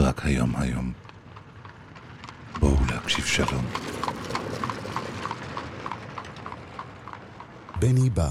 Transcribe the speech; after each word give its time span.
רק 0.00 0.26
היום 0.26 0.56
היום. 0.56 0.92
בואו 2.60 2.76
להקשיב 2.90 3.24
שלום. 3.24 3.64
בני 7.80 8.10
בא. 8.10 8.28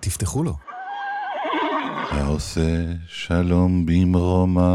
תפתחו 0.00 0.42
לו. 0.42 0.56
העושה 2.10 2.92
שלום 3.06 3.86
במרומיו, 3.86 4.66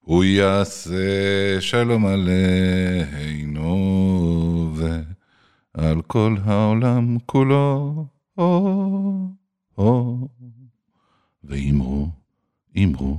הוא 0.00 0.24
יעשה 0.24 1.60
שלום 1.60 2.06
עלינו 2.06 3.68
ועל 4.74 6.02
כל 6.02 6.36
העולם 6.44 7.18
כולו. 7.26 8.06
או, 8.38 9.28
או. 9.78 10.18
ואמרו, 11.44 12.08
אמרו, 12.76 13.18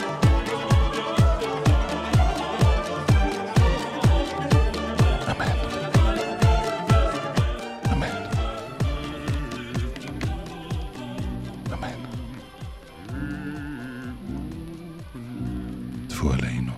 Vorleino. 16.21 16.73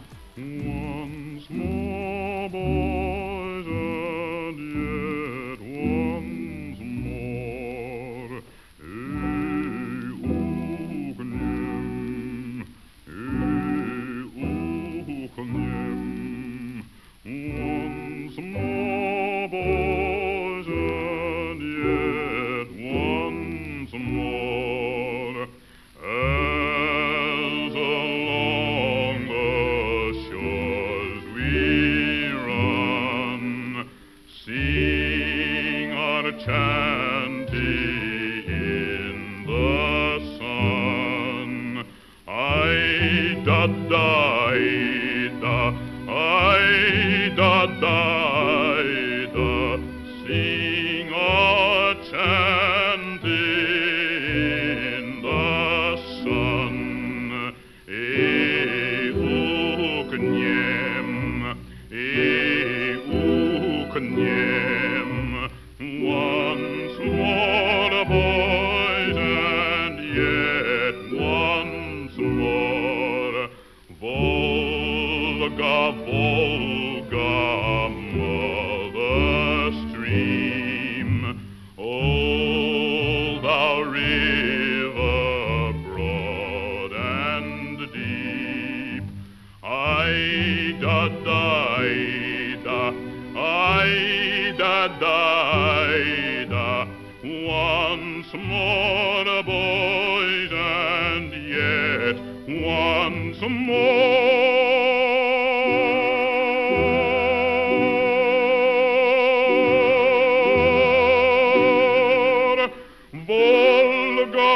Volga, 113.25 114.53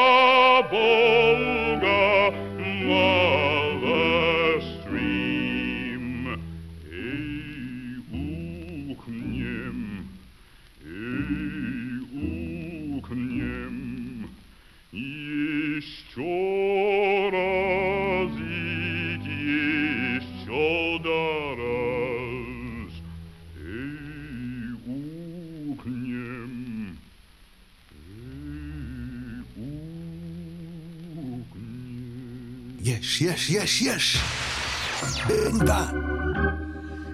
yes. 33.82 34.18
Bang, 35.28 35.60
bang. 35.60 35.96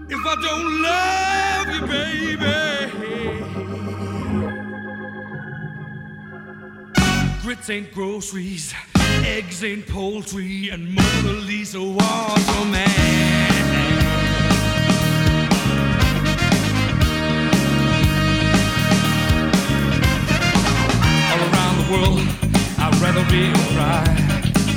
If 0.09 0.19
I 0.25 0.35
don't 0.41 0.81
love 0.81 1.67
you, 1.73 1.81
baby, 1.87 2.59
grits 7.41 7.69
ain't 7.69 7.91
groceries, 7.93 8.73
eggs 9.23 9.63
ain't 9.63 9.87
poultry, 9.87 10.69
and 10.69 10.93
Mona 10.93 11.39
Lisa 11.39 11.81
was 11.81 12.47
a 12.49 12.65
man. 12.65 13.49
All 21.31 21.39
around 21.49 21.75
the 21.79 21.87
world, 21.91 22.27
I'd 22.77 22.95
rather 23.01 23.25
be 23.31 23.49
a 23.49 23.55
fry. 23.73 24.03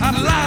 I'd 0.00 0.14
lie 0.22 0.46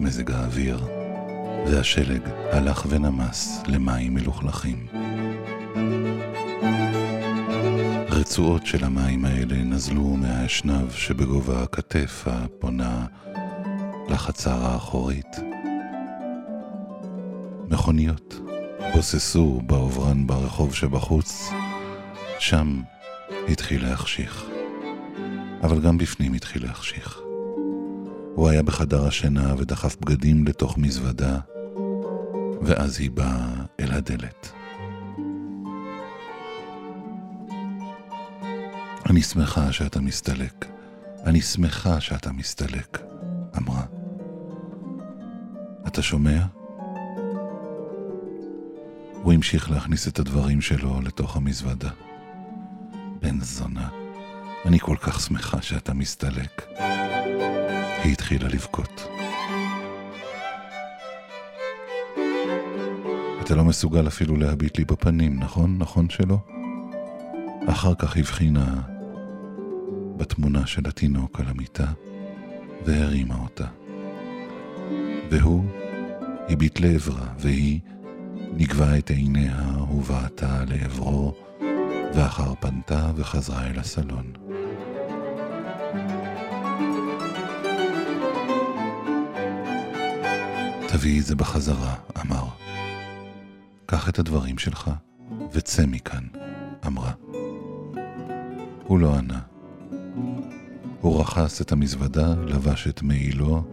מזג 0.00 0.30
האוויר, 0.30 0.86
והשלג 1.66 2.20
הלך 2.52 2.86
ונמס 2.88 3.62
למים 3.66 4.14
מלוכלכים. 4.14 4.86
רצועות 8.10 8.66
של 8.66 8.84
המים 8.84 9.24
האלה 9.24 9.56
נזלו 9.56 10.16
מהאשנב 10.16 10.90
שבגובה 10.90 11.62
הכתף 11.62 12.24
הפונה 12.26 13.06
לחצר 14.08 14.66
האחורית. 14.66 15.36
מכוניות 17.68 18.40
בוססו 18.94 19.60
בעוברן 19.66 20.26
ברחוב 20.26 20.74
שבחוץ, 20.74 21.50
שם 22.38 22.80
התחיל 23.48 23.88
להחשיך. 23.88 24.44
אבל 25.62 25.80
גם 25.80 25.98
בפנים 25.98 26.32
התחיל 26.32 26.66
להחשיך. 26.66 27.25
הוא 28.36 28.48
היה 28.48 28.62
בחדר 28.62 29.06
השינה 29.06 29.54
ודחף 29.58 29.96
בגדים 30.00 30.46
לתוך 30.46 30.78
מזוודה, 30.78 31.38
ואז 32.62 33.00
היא 33.00 33.10
באה 33.10 33.54
אל 33.80 33.92
הדלת. 33.92 34.52
אני 39.10 39.22
שמחה 39.22 39.72
שאתה 39.72 40.00
מסתלק. 40.00 40.66
אני 41.24 41.40
שמחה 41.40 42.00
שאתה 42.00 42.32
מסתלק, 42.32 42.98
אמרה. 43.56 43.82
אתה 45.86 46.02
שומע? 46.02 46.42
הוא 49.22 49.32
המשיך 49.32 49.70
להכניס 49.70 50.08
את 50.08 50.18
הדברים 50.18 50.60
שלו 50.60 51.00
לתוך 51.00 51.36
המזוודה. 51.36 51.90
בן 53.20 53.40
זונה, 53.40 53.88
אני 54.64 54.78
כל 54.78 54.96
כך 55.00 55.20
שמחה 55.20 55.62
שאתה 55.62 55.94
מסתלק. 55.94 56.62
היא 58.06 58.12
התחילה 58.12 58.48
לבכות. 58.48 59.08
אתה 63.40 63.54
לא 63.54 63.64
מסוגל 63.64 64.06
אפילו 64.06 64.36
להביט 64.36 64.78
לי 64.78 64.84
בפנים, 64.84 65.40
נכון? 65.40 65.78
נכון 65.78 66.10
שלא? 66.10 66.38
אחר 67.66 67.94
כך 67.94 68.16
הבחינה 68.16 68.80
בתמונה 70.16 70.66
של 70.66 70.82
התינוק 70.88 71.40
על 71.40 71.46
המיטה 71.48 71.86
והרימה 72.84 73.34
אותה. 73.42 73.66
והוא 75.30 75.64
הביט 76.48 76.80
לעברה, 76.80 77.26
והיא 77.38 77.80
נגבה 78.52 78.98
את 78.98 79.10
עיניה 79.10 79.62
ובעטה 79.90 80.64
לעברו, 80.66 81.34
ואחר 82.14 82.54
פנתה 82.60 83.10
וחזרה 83.16 83.66
אל 83.66 83.78
הסלון. 83.78 84.45
תביאי 90.98 91.20
את 91.20 91.24
זה 91.24 91.34
בחזרה, 91.34 91.94
אמר. 92.20 92.44
קח 93.86 94.08
את 94.08 94.18
הדברים 94.18 94.58
שלך 94.58 94.90
וצא 95.52 95.86
מכאן, 95.86 96.24
אמרה. 96.86 97.12
הוא 98.84 98.98
לא 98.98 99.14
ענה. 99.14 99.40
הוא 101.00 101.20
רכס 101.20 101.60
את 101.60 101.72
המזוודה, 101.72 102.34
לבש 102.46 102.88
את 102.88 103.02
מעילו, 103.02 103.64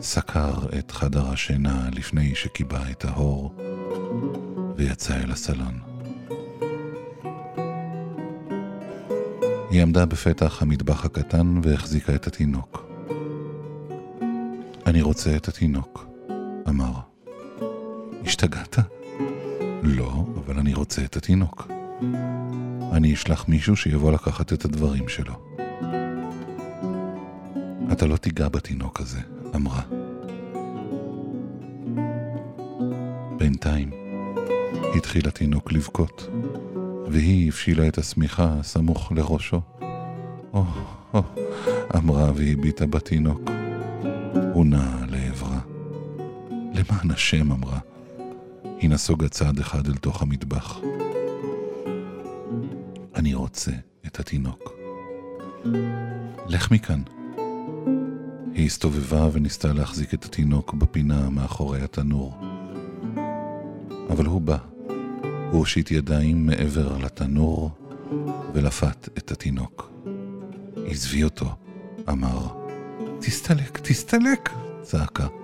סקר 0.00 0.54
את 0.78 0.90
חדר 0.90 1.26
השינה 1.26 1.88
לפני 1.92 2.34
שקיבע 2.34 2.90
את 2.90 3.04
האור, 3.04 3.54
ויצא 4.76 5.16
אל 5.16 5.32
הסלון. 5.32 5.78
היא 9.70 9.82
עמדה 9.82 10.06
בפתח 10.06 10.62
המטבח 10.62 11.04
הקטן 11.04 11.60
והחזיקה 11.62 12.14
את 12.14 12.26
התינוק. 12.26 12.86
אני 14.86 15.02
רוצה 15.02 15.36
את 15.36 15.48
התינוק, 15.48 16.09
אמר. 16.70 16.92
השתגעת? 18.24 18.76
לא, 19.82 20.24
אבל 20.36 20.58
אני 20.58 20.74
רוצה 20.74 21.04
את 21.04 21.16
התינוק. 21.16 21.68
אני 22.92 23.14
אשלח 23.14 23.48
מישהו 23.48 23.76
שיבוא 23.76 24.12
לקחת 24.12 24.52
את 24.52 24.64
הדברים 24.64 25.08
שלו. 25.08 25.34
אתה 27.92 28.06
לא 28.06 28.16
תיגע 28.16 28.48
בתינוק 28.48 29.00
הזה, 29.00 29.20
אמרה. 29.56 29.82
בינתיים 33.38 33.90
התחיל 34.96 35.28
התינוק 35.28 35.72
לבכות, 35.72 36.28
והיא 37.08 37.48
הפשילה 37.48 37.88
את 37.88 37.98
השמיכה 37.98 38.54
סמוך 38.62 39.12
לראשו. 39.12 39.60
או, 40.52 40.64
או, 41.14 41.22
אמרה 41.96 42.30
והביטה 42.34 42.86
בתינוק. 42.86 43.50
הוא 44.52 44.66
נע. 44.66 44.99
למען 46.90 47.10
השם, 47.10 47.52
אמרה. 47.52 47.78
היא 48.78 48.90
נסוגה 48.90 49.28
צעד 49.28 49.58
אחד 49.58 49.86
אל 49.86 49.94
תוך 49.94 50.22
המטבח. 50.22 50.80
אני 53.14 53.34
רוצה 53.34 53.70
את 54.06 54.20
התינוק. 54.20 54.72
לך 56.46 56.70
מכאן. 56.70 57.02
היא 58.54 58.66
הסתובבה 58.66 59.28
וניסתה 59.32 59.72
להחזיק 59.72 60.14
את 60.14 60.24
התינוק 60.24 60.74
בפינה 60.74 61.30
מאחורי 61.30 61.82
התנור. 61.82 62.40
אבל 64.10 64.26
הוא 64.26 64.40
בא. 64.40 64.56
הוא 65.50 65.58
הושיט 65.58 65.90
ידיים 65.90 66.46
מעבר 66.46 66.98
לתנור 66.98 67.70
ולפת 68.54 69.08
את 69.18 69.32
התינוק. 69.32 69.92
עזבי 70.86 71.24
אותו, 71.24 71.54
אמר. 72.08 72.48
תסתלק, 73.20 73.78
תסתלק! 73.82 74.50
צעקה. 74.82 75.39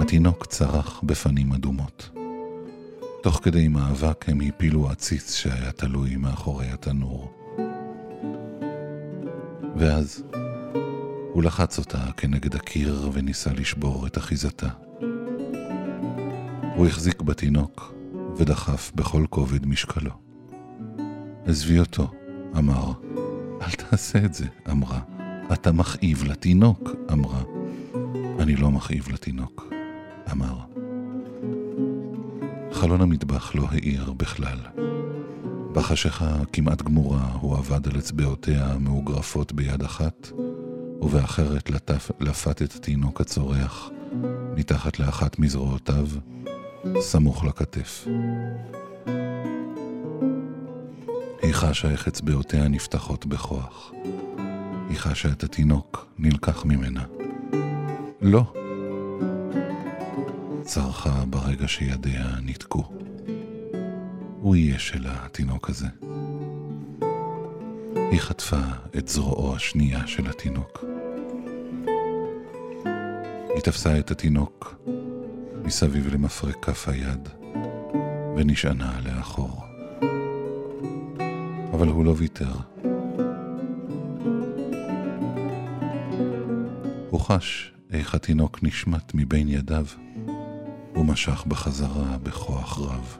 התינוק 0.00 0.46
צרח 0.46 1.00
בפנים 1.02 1.52
אדומות. 1.52 2.10
תוך 3.22 3.40
כדי 3.42 3.68
מאבק 3.68 4.28
הם 4.28 4.40
הפילו 4.48 4.90
עציץ 4.90 5.34
שהיה 5.34 5.72
תלוי 5.72 6.16
מאחורי 6.16 6.66
התנור. 6.66 7.32
ואז 9.76 10.22
הוא 11.32 11.42
לחץ 11.42 11.78
אותה 11.78 11.98
כנגד 12.16 12.54
הקיר 12.54 13.10
וניסה 13.12 13.52
לשבור 13.52 14.06
את 14.06 14.18
אחיזתה. 14.18 14.68
הוא 16.76 16.86
החזיק 16.86 17.22
בתינוק 17.22 17.94
ודחף 18.36 18.92
בכל 18.94 19.24
כובד 19.30 19.66
משקלו. 19.66 20.12
עזבי 21.46 21.78
אותו, 21.78 22.10
אמר. 22.58 22.92
אל 23.62 23.70
תעשה 23.70 24.24
את 24.24 24.34
זה, 24.34 24.46
אמרה. 24.70 25.00
אתה 25.52 25.72
מכאיב 25.72 26.24
לתינוק, 26.24 26.90
אמרה. 27.12 27.42
אני 28.38 28.56
לא 28.56 28.70
מכאיב 28.70 29.08
לתינוק, 29.12 29.69
אמר. 30.32 30.54
חלון 32.72 33.00
המטבח 33.00 33.54
לא 33.54 33.66
האיר 33.70 34.12
בכלל. 34.12 34.58
בחשיכה 35.72 36.36
כמעט 36.52 36.82
גמורה 36.82 37.32
הוא 37.40 37.56
עבד 37.56 37.88
על 37.88 37.98
אצבעותיה 37.98 38.66
המאוגרפות 38.66 39.52
ביד 39.52 39.82
אחת, 39.82 40.28
ובאחרת 41.02 41.70
לטף, 41.70 42.10
לפת 42.20 42.62
את 42.62 42.74
התינוק 42.74 43.20
הצורח 43.20 43.90
מתחת 44.56 44.98
לאחת 44.98 45.38
מזרועותיו, 45.38 46.06
סמוך 47.00 47.44
לכתף. 47.44 48.06
היא 51.42 51.52
חשה 51.52 51.90
איך 51.90 52.08
אצבעותיה 52.08 52.68
נפתחות 52.68 53.26
בכוח. 53.26 53.92
היא 54.88 54.98
חשה 54.98 55.28
את 55.28 55.44
התינוק 55.44 56.06
נלקח 56.18 56.64
ממנה. 56.64 57.04
לא! 58.22 58.59
צרחה 60.70 61.24
ברגע 61.30 61.68
שידיה 61.68 62.26
ניתקו. 62.42 62.92
הוא 64.40 64.56
יהיה 64.56 64.78
שלה, 64.78 65.24
התינוק 65.24 65.70
הזה. 65.70 65.86
היא 68.10 68.20
חטפה 68.20 68.60
את 68.98 69.08
זרועו 69.08 69.56
השנייה 69.56 70.06
של 70.06 70.30
התינוק. 70.30 70.84
היא 73.54 73.60
תפסה 73.64 73.98
את 73.98 74.10
התינוק 74.10 74.74
מסביב 75.64 76.14
למפרק 76.14 76.56
כף 76.64 76.88
היד 76.88 77.28
ונשענה 78.36 79.00
לאחור. 79.04 79.64
אבל 81.72 81.88
הוא 81.88 82.04
לא 82.04 82.14
ויתר. 82.16 82.54
הוא 87.10 87.20
חש 87.20 87.72
איך 87.92 88.14
התינוק 88.14 88.62
נשמט 88.62 89.12
מבין 89.14 89.48
ידיו. 89.48 89.86
הוא 90.94 91.06
משך 91.06 91.44
בחזרה 91.48 92.16
בכוח 92.22 92.78
רב. 92.78 93.18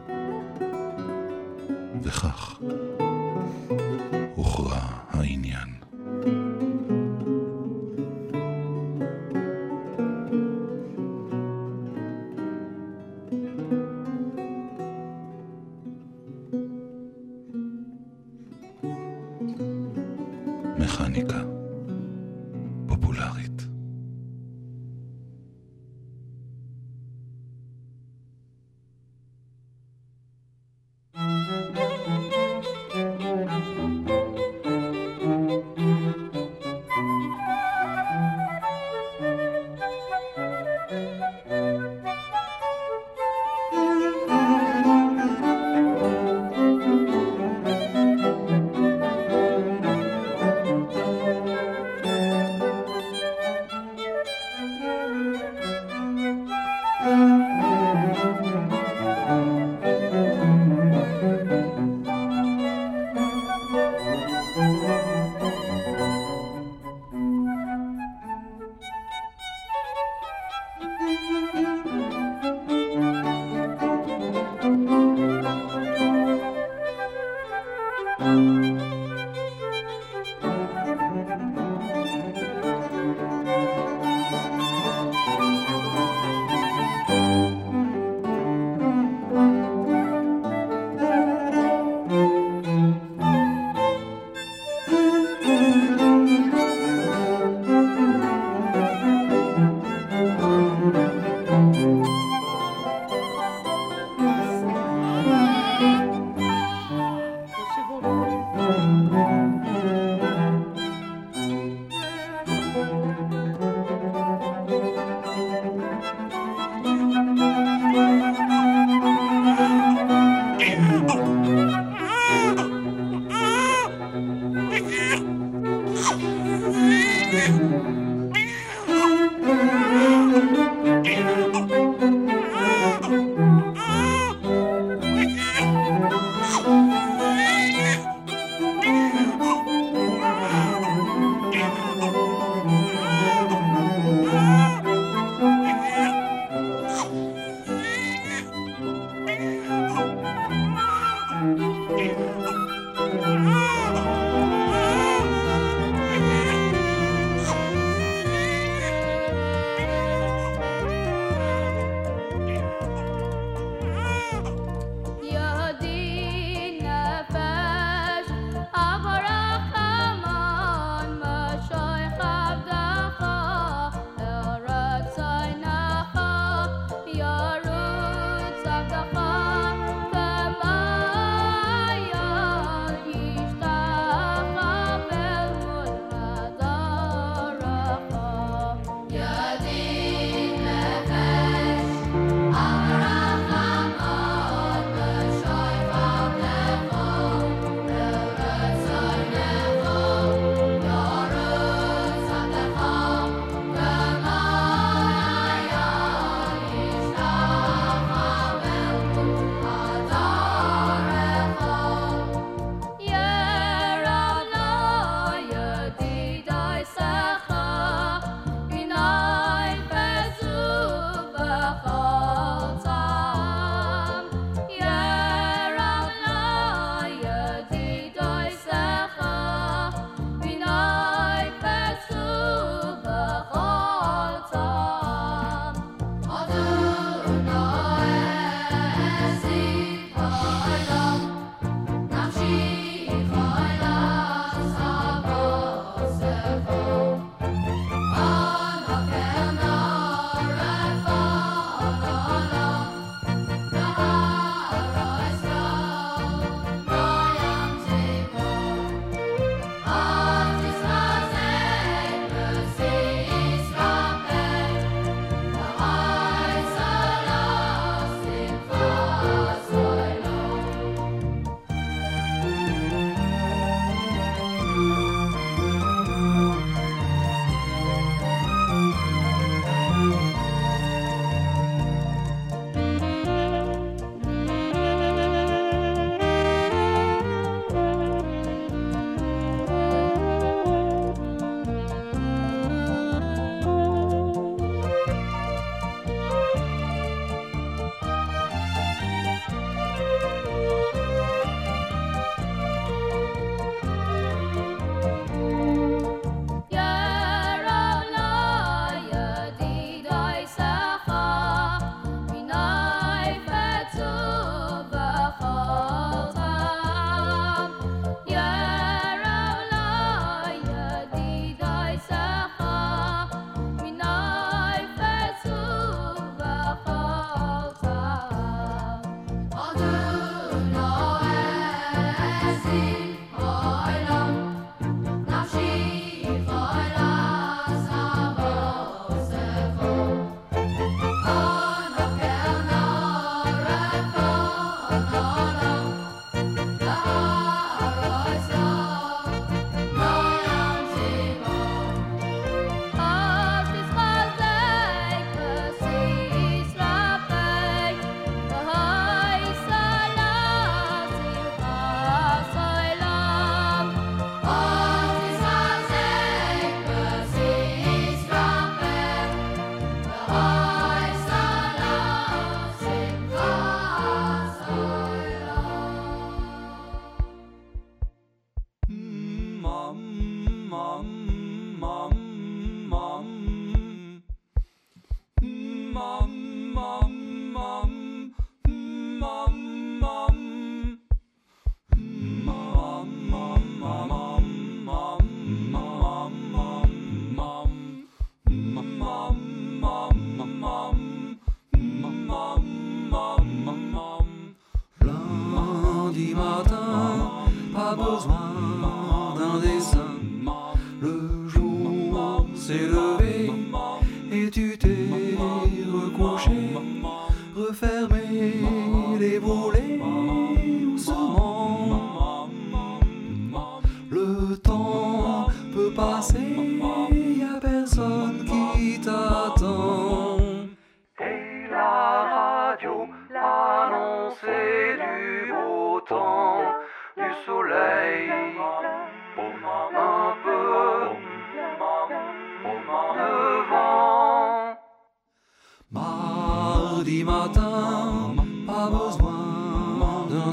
וכך 2.02 2.60
הוכרע 4.34 4.99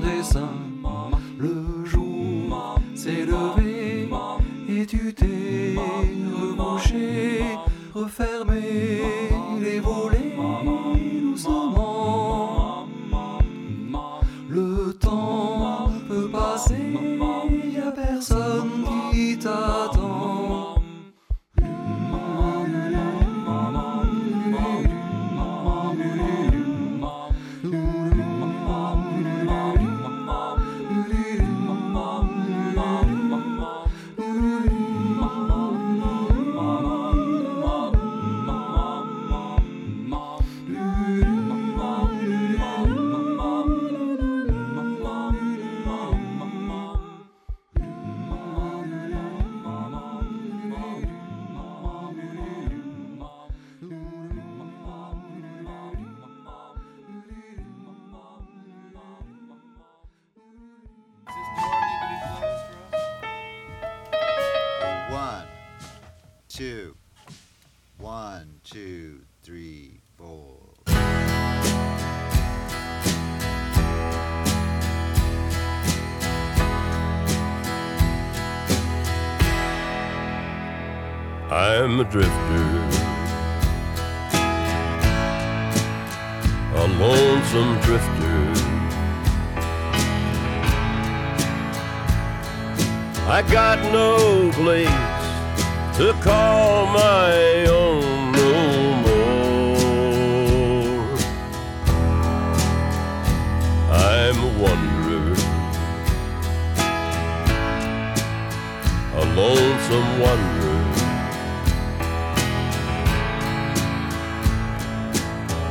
someday, 0.08 0.24
someday. 0.24 0.67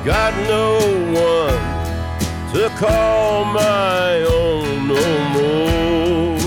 Got 0.06 0.34
no 0.46 0.78
one 1.18 2.54
to 2.54 2.68
call 2.78 3.44
my 3.44 4.22
own 4.22 4.86
no 4.86 5.04
more. 5.34 6.38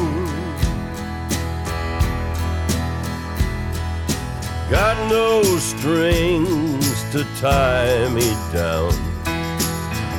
Got 4.72 4.96
no 5.10 5.44
strings 5.58 7.04
to 7.12 7.26
tie 7.42 8.08
me 8.14 8.32
down. 8.54 8.94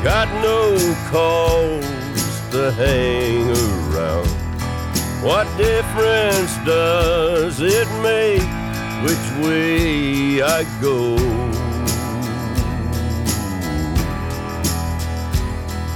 Got 0.05 0.29
no 0.43 0.77
calls 1.09 2.51
to 2.51 2.71
hang 2.73 3.49
around. 3.49 4.29
What 5.25 5.47
difference 5.57 6.59
does 6.67 7.59
it 7.63 7.89
make 8.03 8.43
which 9.03 9.27
way 9.43 10.43
I 10.43 10.65
go? 10.83 11.60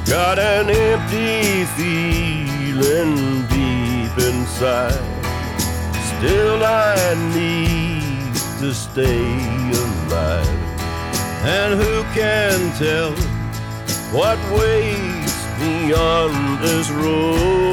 Got 0.07 0.39
an 0.39 0.69
empty 0.69 1.65
feeling 1.77 3.47
deep 3.49 4.17
inside. 4.19 4.93
Still, 6.19 6.63
I 6.63 7.15
need 7.35 8.35
to 8.61 8.75
stay 8.75 9.25
alive. 9.73 10.47
And 11.47 11.81
who 11.81 12.03
can 12.15 12.73
tell 12.79 13.13
what 14.13 14.39
waits 14.53 15.35
beyond 15.59 16.61
this 16.63 16.91
road? 16.91 17.65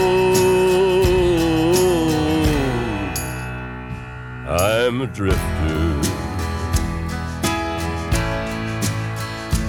I'm 4.47 5.01
a 5.01 5.07
drifter, 5.07 6.01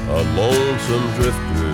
a 0.09 0.23
lonesome 0.37 1.07
drifter. 1.17 1.72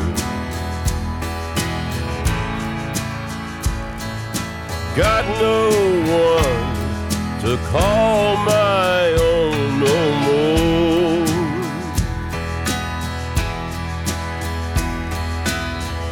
Got 4.98 5.24
no 5.40 5.70
one 6.10 7.40
to 7.42 7.56
call 7.68 8.36
my 8.38 9.12
own 9.30 9.78
no 9.78 9.98
more. 10.26 11.26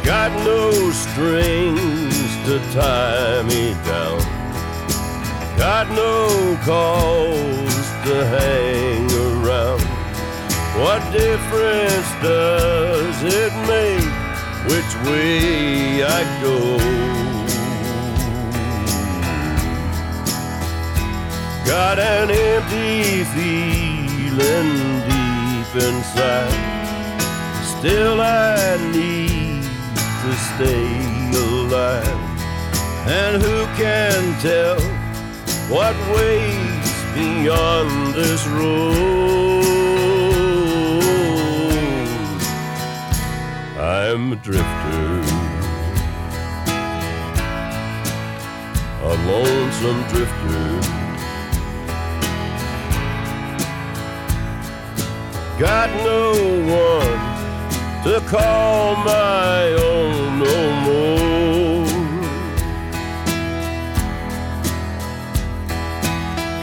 Got 0.05 0.31
no 0.45 0.71
strings 0.91 2.15
to 2.45 2.59
tie 2.71 3.43
me 3.43 3.73
down. 3.83 4.21
Got 5.57 5.89
no 5.89 6.57
cause 6.63 7.87
to 8.05 8.25
hang 8.37 9.11
around. 9.11 9.81
What 10.79 11.01
difference 11.11 12.09
does 12.23 13.21
it 13.21 13.51
make 13.67 14.13
which 14.71 14.91
way 15.05 16.05
I 16.05 16.23
go? 16.41 17.16
Got 21.67 21.99
an 21.99 22.31
empty 22.31 23.25
feeling 23.35 24.69
deep 25.03 25.75
inside. 25.75 26.53
Still, 27.77 28.21
I 28.21 28.77
need 28.93 29.63
to 30.23 30.31
stay 30.47 30.87
alive. 31.35 32.07
And 33.05 33.41
who 33.43 33.65
can 33.75 34.39
tell 34.39 34.79
what 35.67 35.95
waits 36.15 37.03
beyond 37.13 38.13
this 38.15 38.47
road? 38.47 39.27
I'm 43.77 44.31
a 44.31 44.35
drifter, 44.37 45.21
a 49.03 49.13
lonesome 49.27 50.01
drifter. 50.07 51.06
got 55.59 55.89
no 56.03 56.33
one 56.67 57.17
to 58.03 58.21
call 58.27 58.95
my 58.97 59.73
own 59.73 60.39
no 60.39 60.57
more. 60.85 61.85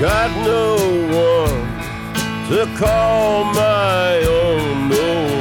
Got 0.01 0.31
no 0.47 0.77
one 1.27 1.65
to 2.51 2.77
call 2.79 3.45
my 3.53 4.19
own 4.27 4.89
no 4.89 5.29
more. 5.29 5.34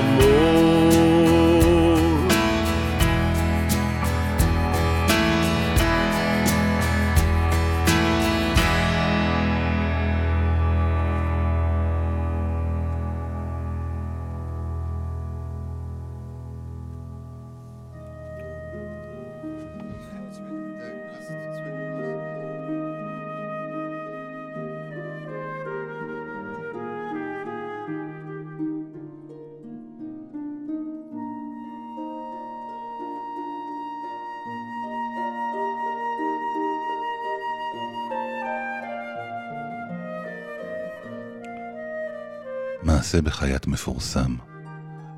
מעשה 43.04 43.22
בחייט 43.22 43.68
מפורסם, 43.68 44.36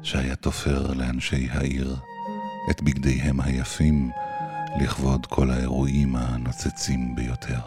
שהיה 0.04 0.36
תופר 0.36 0.93
לאנשי 0.93 1.48
העיר 1.52 1.95
את 2.69 2.82
בגדיהם 2.82 3.41
היפים 3.41 4.12
לכבוד 4.82 5.26
כל 5.26 5.50
האירועים 5.50 6.15
הנוצצים 6.15 7.15
ביותר. 7.15 7.60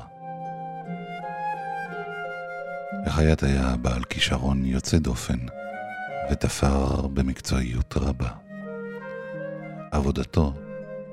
החייט 3.07 3.42
היה 3.42 3.76
בעל 3.76 4.04
כישרון 4.04 4.64
יוצא 4.64 4.98
דופן, 4.98 5.38
ותפר 6.31 7.07
במקצועיות 7.07 7.94
רבה. 7.96 8.31
עבודתו 9.90 10.52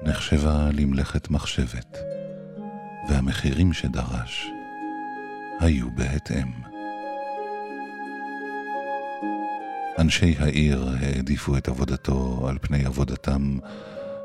נחשבה 0.03 0.69
למלאכת 0.73 1.29
מחשבת, 1.29 1.97
והמחירים 3.09 3.73
שדרש 3.73 4.47
היו 5.59 5.91
בהתאם. 5.95 6.74
אנשי 9.99 10.35
העיר 10.39 10.89
העדיפו 11.01 11.57
את 11.57 11.67
עבודתו 11.67 12.45
על 12.49 12.57
פני 12.61 12.85
עבודתם 12.85 13.57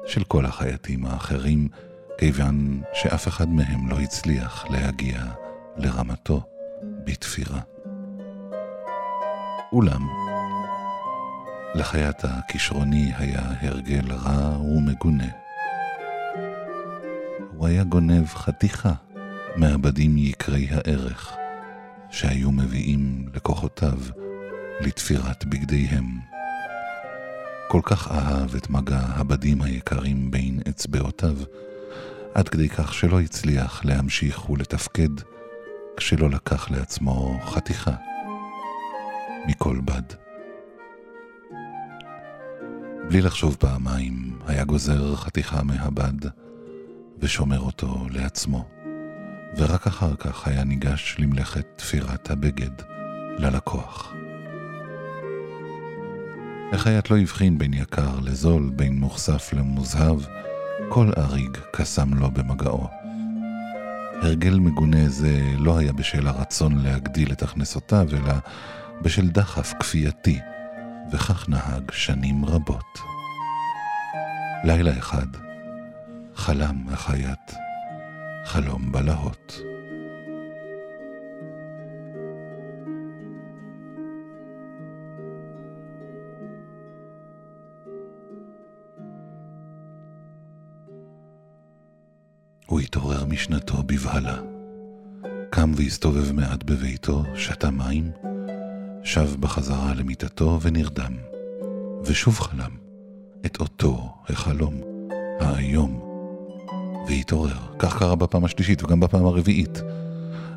של 0.07 0.25
כל 0.25 0.47
החייטים 0.47 1.07
האחרים, 1.07 1.69
כיוון 2.19 2.83
שאף 2.93 3.29
אחד 3.29 3.49
מהם 3.49 3.89
לא 3.89 4.01
הצליח 4.01 4.67
להגיע 4.71 5.25
לרמתו 5.77 6.43
בתפירה. 7.05 7.61
אולם, 9.73 10.09
לחייט 11.75 12.25
הכישרוני 12.25 13.13
היה 13.17 13.43
הרגל 13.61 14.13
רע 14.13 14.59
ומגונה. 14.59 15.29
הוא 17.57 17.67
היה 17.67 17.85
גונב 17.85 18.27
חתיכה 18.27 18.93
מהבדים 19.57 20.19
יקרי 20.19 20.69
הערך 20.71 21.37
שהיו 22.11 22.53
מביאים 22.53 23.29
לכוחותיו 23.35 23.99
לתפירת 24.81 25.45
בגדיהם. 25.45 26.05
כל 27.69 27.81
כך 27.85 28.13
אהב 28.13 28.55
את 28.55 28.71
מגע 28.71 29.01
הבדים 29.01 29.63
היקרים 29.63 30.31
בין 30.31 30.61
אצבעותיו, 30.69 31.37
עד 32.35 32.49
כדי 32.49 32.69
כך 32.69 32.95
שלא 32.95 33.21
הצליח 33.21 33.85
להמשיך 33.85 34.51
ולתפקד 34.51 35.09
כשלא 35.97 36.31
לקח 36.31 36.71
לעצמו 36.71 37.41
חתיכה 37.45 37.95
מכל 39.47 39.81
בד. 39.85 40.03
בלי 43.09 43.21
לחשוב 43.21 43.57
פעמיים, 43.61 44.39
היה 44.47 44.65
גוזר 44.65 45.17
חתיכה 45.17 45.63
מהבד 45.63 46.31
ושומר 47.19 47.61
אותו 47.61 48.07
לעצמו, 48.11 48.69
ורק 49.57 49.87
אחר 49.87 50.17
כך 50.17 50.49
היה 50.49 50.65
ניגש 50.65 51.17
למלאכת 51.19 51.67
תפירת 51.77 52.31
הבגד 52.31 52.83
ללקוח. 53.39 54.13
החייט 56.73 57.11
לא 57.11 57.19
הבחין 57.19 57.59
בין 57.59 57.75
יקר 57.75 58.21
לזול, 58.23 58.71
בין 58.77 59.01
מוכסף 59.01 59.53
למוזהב, 59.53 60.21
כל 60.89 61.11
אריג 61.19 61.59
קסם 61.73 62.15
לו 62.15 62.31
במגעו. 62.31 62.89
הרגל 64.23 64.59
מגונה 64.59 65.09
זה 65.09 65.41
לא 65.59 65.79
היה 65.79 65.93
בשל 65.93 66.27
הרצון 66.27 66.79
להגדיל 66.79 67.33
את 67.33 67.43
הכנסותיו, 67.43 68.09
אלא 68.13 68.35
בשל 69.03 69.29
דחף 69.29 69.73
כפייתי, 69.81 70.39
וכך 71.13 71.49
נהג 71.49 71.91
שנים 71.93 72.45
רבות. 72.45 72.99
לילה 74.65 74.99
אחד 74.99 75.27
חלם 76.35 76.85
החייט 76.89 77.53
חלום 78.45 78.93
בלהות. 78.93 79.70
הוא 92.71 92.81
התעורר 92.81 93.25
משנתו 93.25 93.83
בבהלה. 93.87 94.39
קם 95.51 95.73
והסתובב 95.77 96.33
מעט 96.33 96.63
בביתו, 96.63 97.23
שתה 97.35 97.71
מים, 97.71 98.11
שב 99.05 99.41
בחזרה 99.41 99.95
למיטתו 99.95 100.59
ונרדם. 100.63 101.13
ושוב 102.05 102.39
חלם 102.39 102.71
את 103.47 103.61
אותו 103.61 104.15
החלום, 104.29 104.81
האיום, 105.41 106.01
והתעורר. 107.09 107.59
כך 107.79 107.99
קרה 107.99 108.17
בפעם 108.17 108.45
השלישית 108.45 108.83
וגם 108.85 109.01
בפעם 109.01 109.25
הרביעית. 109.25 109.83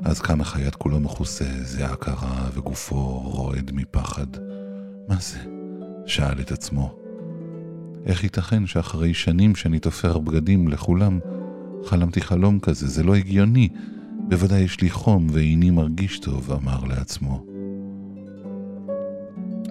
אז 0.03 0.21
קם 0.21 0.41
החייט 0.41 0.75
כולו 0.75 0.99
מכוסה, 0.99 1.63
זיעה 1.63 1.95
קרה 1.95 2.49
וגופו 2.53 3.19
רועד 3.19 3.71
מפחד. 3.73 4.27
מה 5.07 5.15
זה? 5.19 5.39
שאל 6.05 6.41
את 6.41 6.51
עצמו. 6.51 6.95
איך 8.05 8.23
ייתכן 8.23 8.67
שאחרי 8.67 9.13
שנים 9.13 9.55
שאני 9.55 9.79
תופר 9.79 10.19
בגדים 10.19 10.67
לכולם, 10.67 11.19
חלמתי 11.85 12.21
חלום 12.21 12.59
כזה, 12.59 12.87
זה 12.87 13.03
לא 13.03 13.15
הגיוני. 13.15 13.69
בוודאי 14.27 14.61
יש 14.61 14.81
לי 14.81 14.89
חום 14.89 15.27
ואיני 15.31 15.69
מרגיש 15.69 16.19
טוב, 16.19 16.51
אמר 16.51 16.83
לעצמו. 16.83 17.45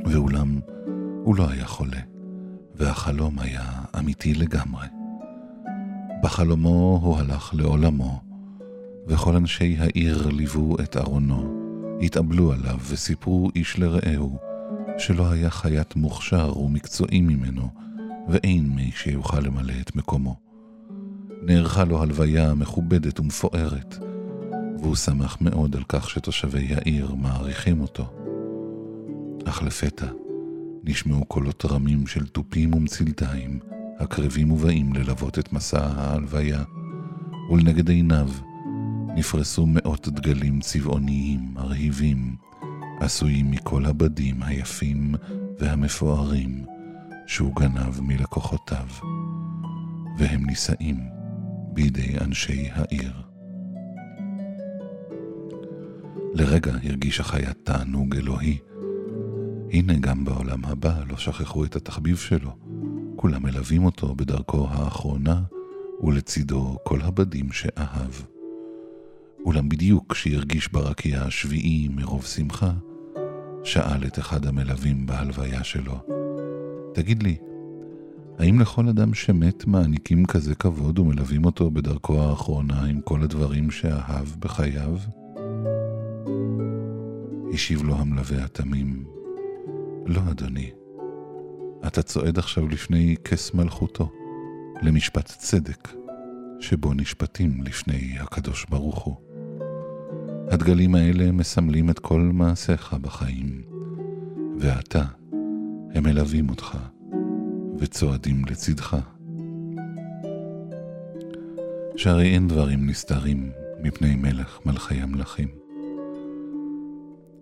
ואולם, 0.04 0.60
הוא 1.24 1.36
לא 1.36 1.50
היה 1.50 1.66
חולה, 1.66 2.00
והחלום 2.74 3.38
היה 3.38 3.70
אמיתי 3.98 4.34
לגמרי. 4.34 4.86
בחלומו 6.22 7.00
הוא 7.02 7.18
הלך 7.18 7.54
לעולמו, 7.54 8.20
וכל 9.06 9.36
אנשי 9.36 9.76
העיר 9.78 10.28
ליוו 10.28 10.76
את 10.82 10.96
ארונו, 10.96 11.62
התאבלו 12.02 12.52
עליו 12.52 12.78
וסיפרו 12.88 13.50
איש 13.56 13.78
לרעהו 13.78 14.38
שלא 14.98 15.30
היה 15.30 15.50
חייט 15.50 15.96
מוכשר 15.96 16.58
ומקצועי 16.58 17.20
ממנו, 17.20 17.68
ואין 18.28 18.66
מי 18.66 18.90
שיוכל 18.94 19.40
למלא 19.40 19.74
את 19.80 19.96
מקומו. 19.96 20.51
נערכה 21.42 21.84
לו 21.84 22.02
הלוויה 22.02 22.54
מכובדת 22.54 23.20
ומפוארת, 23.20 23.98
והוא 24.78 24.96
שמח 24.96 25.38
מאוד 25.40 25.76
על 25.76 25.82
כך 25.88 26.10
שתושבי 26.10 26.74
העיר 26.74 27.14
מעריכים 27.14 27.80
אותו. 27.80 28.04
אך 29.44 29.62
לפתע 29.62 30.06
נשמעו 30.84 31.24
קולות 31.24 31.64
רמים 31.64 32.06
של 32.06 32.26
תופים 32.26 32.74
ומצלתיים, 32.74 33.58
הקרבים 33.98 34.50
ובאים 34.50 34.92
ללוות 34.92 35.38
את 35.38 35.52
מסע 35.52 35.86
ההלוויה, 35.86 36.62
ולנגד 37.50 37.88
עיניו 37.88 38.28
נפרסו 39.14 39.66
מאות 39.66 40.08
דגלים 40.08 40.60
צבעוניים, 40.60 41.40
מרהיבים, 41.54 42.36
עשויים 43.00 43.50
מכל 43.50 43.84
הבדים 43.84 44.42
היפים 44.42 45.14
והמפוארים 45.58 46.64
שהוא 47.26 47.56
גנב 47.56 48.00
מלקוחותיו, 48.00 48.86
והם 50.18 50.46
נישאים 50.46 51.11
בידי 51.72 52.18
אנשי 52.20 52.68
העיר. 52.72 53.12
לרגע 56.34 56.72
הרגיש 56.84 57.20
החייט 57.20 57.56
תענוג 57.62 58.16
אלוהי. 58.16 58.58
הנה 59.72 59.94
גם 60.00 60.24
בעולם 60.24 60.64
הבא 60.64 61.02
לא 61.08 61.16
שכחו 61.16 61.64
את 61.64 61.76
התחביב 61.76 62.16
שלו. 62.16 62.56
כולם 63.16 63.42
מלווים 63.42 63.84
אותו 63.84 64.14
בדרכו 64.14 64.68
האחרונה, 64.70 65.42
ולצידו 66.02 66.76
כל 66.84 67.00
הבדים 67.02 67.52
שאהב. 67.52 68.10
אולם 69.44 69.68
בדיוק 69.68 70.12
כשהרגיש 70.12 70.68
ברקיע 70.68 71.22
השביעי 71.22 71.88
מרוב 71.88 72.24
שמחה, 72.24 72.72
שאל 73.64 74.06
את 74.06 74.18
אחד 74.18 74.46
המלווים 74.46 75.06
בהלוויה 75.06 75.64
שלו, 75.64 76.00
תגיד 76.94 77.22
לי, 77.22 77.36
האם 78.42 78.60
לכל 78.60 78.88
אדם 78.88 79.14
שמת 79.14 79.66
מעניקים 79.66 80.26
כזה 80.26 80.54
כבוד 80.54 80.98
ומלווים 80.98 81.44
אותו 81.44 81.70
בדרכו 81.70 82.20
האחרונה 82.22 82.84
עם 82.84 83.00
כל 83.00 83.22
הדברים 83.22 83.70
שאהב 83.70 84.26
בחייו? 84.38 84.96
השיב 87.54 87.82
לו 87.82 87.94
המלווה 87.94 88.44
התמים, 88.44 89.04
לא, 90.06 90.20
אדוני, 90.30 90.70
אתה 91.86 92.02
צועד 92.02 92.38
עכשיו 92.38 92.68
לפני 92.68 93.16
כס 93.24 93.54
מלכותו, 93.54 94.12
למשפט 94.82 95.26
צדק, 95.26 95.88
שבו 96.60 96.94
נשפטים 96.94 97.62
לפני 97.64 98.14
הקדוש 98.20 98.66
ברוך 98.70 99.02
הוא. 99.02 99.16
הדגלים 100.50 100.94
האלה 100.94 101.32
מסמלים 101.32 101.90
את 101.90 101.98
כל 101.98 102.20
מעשיך 102.20 102.94
בחיים, 102.94 103.62
ועתה 104.58 105.04
הם 105.94 106.04
מלווים 106.04 106.50
אותך 106.50 106.78
וצועדים 107.82 108.44
לצדך. 108.50 108.96
שהרי 111.96 112.34
אין 112.34 112.48
דברים 112.48 112.86
נסתרים 112.86 113.52
מפני 113.80 114.14
מלך 114.14 114.58
מלכי 114.66 114.94
המלכים. 114.94 115.48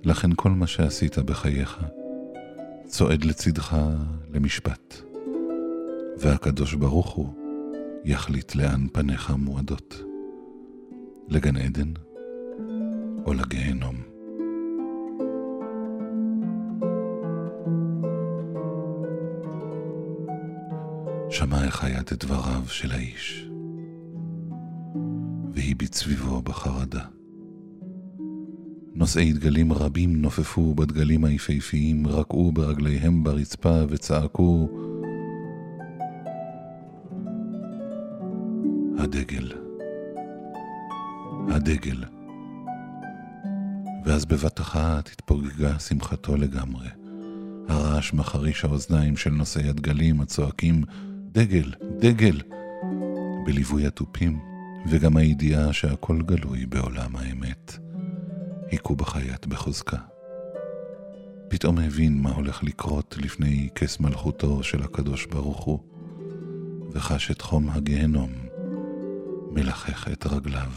לכן 0.05 0.31
כל 0.37 0.51
מה 0.51 0.67
שעשית 0.67 1.19
בחייך 1.19 1.79
צועד 2.87 3.25
לצדך 3.25 3.77
למשפט, 4.31 4.95
והקדוש 6.19 6.75
ברוך 6.75 7.11
הוא 7.11 7.35
יחליט 8.05 8.55
לאן 8.55 8.87
פניך 8.93 9.31
מועדות, 9.31 10.03
לגן 11.29 11.57
עדן 11.57 11.93
או 13.25 13.33
לגיהנום. 13.35 14.10
שמע 21.41 21.65
החייט 21.65 22.13
את 22.13 22.25
דבריו 22.25 22.63
של 22.69 22.93
האיש, 22.93 23.49
והביט 25.53 25.95
סביבו 25.95 26.43
בחרדה. 26.43 27.05
נושאי 28.95 29.33
דגלים 29.33 29.73
רבים 29.73 30.23
נופפו 30.23 30.75
בדגלים 30.75 31.25
היפהפיים, 31.25 32.07
רקעו 32.07 32.53
ברגליהם 32.53 33.25
ברצפה 33.25 33.83
וצעקו 33.89 34.69
הדגל, 38.99 39.53
הדגל. 41.49 42.05
ואז 44.05 44.25
בבת 44.25 44.61
אחת 44.61 45.09
התפוגגה 45.09 45.79
שמחתו 45.79 46.37
לגמרי. 46.37 46.89
הרעש 47.69 48.13
מחריש 48.13 48.65
האוזניים 48.65 49.17
של 49.17 49.31
נושאי 49.31 49.69
הדגלים 49.69 50.21
הצועקים 50.21 50.85
דגל, 51.33 51.73
דגל, 51.99 52.41
בליווי 53.45 53.87
התופים, 53.87 54.39
וגם 54.89 55.17
הידיעה 55.17 55.73
שהכל 55.73 56.23
גלוי 56.23 56.67
בעולם 56.67 57.17
האמת. 57.17 57.79
היכו 58.71 58.97
בחייט 58.97 59.47
בחוזקה. 59.47 59.97
פתאום 61.49 61.79
הבין 61.79 62.23
מה 62.23 62.31
הולך 62.31 62.65
לקרות 62.65 63.17
לפני 63.21 63.69
כס 63.75 64.01
מלכותו 64.01 64.63
של 64.63 64.83
הקדוש 64.83 65.27
ברוך 65.27 65.65
הוא, 65.65 65.79
וחש 66.93 67.31
את 67.31 67.43
חום 67.43 67.71
הגיהנום 67.71 68.31
מלחך 69.51 70.09
את 70.13 70.27
רגליו. 70.27 70.71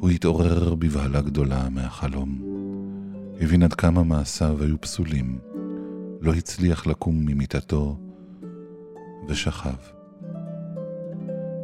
הוא 0.00 0.10
התעורר 0.10 0.74
בבהלה 0.74 1.20
גדולה 1.20 1.68
מהחלום. 1.70 2.42
הבין 3.40 3.62
עד 3.62 3.74
כמה 3.74 4.02
מעשיו 4.02 4.62
היו 4.62 4.80
פסולים. 4.80 5.38
לא 6.20 6.32
הצליח 6.34 6.86
לקום 6.86 7.26
ממיטתו, 7.26 8.09
ושכב. 9.28 9.76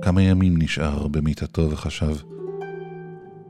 כמה 0.03 0.23
ימים 0.23 0.55
נשאר 0.59 1.09
במיטתו 1.09 1.71
וחשב, 1.71 2.17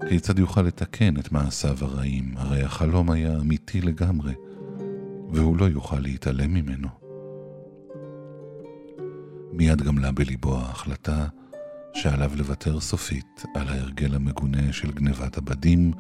כיצד 0.09 0.39
יוכל 0.39 0.63
לתקן 0.63 1.17
את 1.17 1.33
מעשיו 1.33 1.77
הרעים? 1.81 2.35
הרי 2.37 2.63
החלום 2.63 3.11
היה 3.11 3.37
אמיתי 3.37 3.81
לגמרי, 3.81 4.35
והוא 5.33 5.57
לא 5.57 5.65
יוכל 5.65 5.99
להתעלם 5.99 6.55
ממנו. 6.55 6.89
מיד 9.53 9.83
גמלה 9.83 10.13
בליבו 10.13 10.57
ההחלטה 10.57 11.27
שעליו 11.95 12.33
לוותר 12.37 12.81
סופית 12.81 13.45
על 13.55 13.69
ההרגל 13.69 14.15
המגונה 14.15 14.73
של 14.73 14.93
גנבת 14.93 15.39
הבדים, 15.39 15.93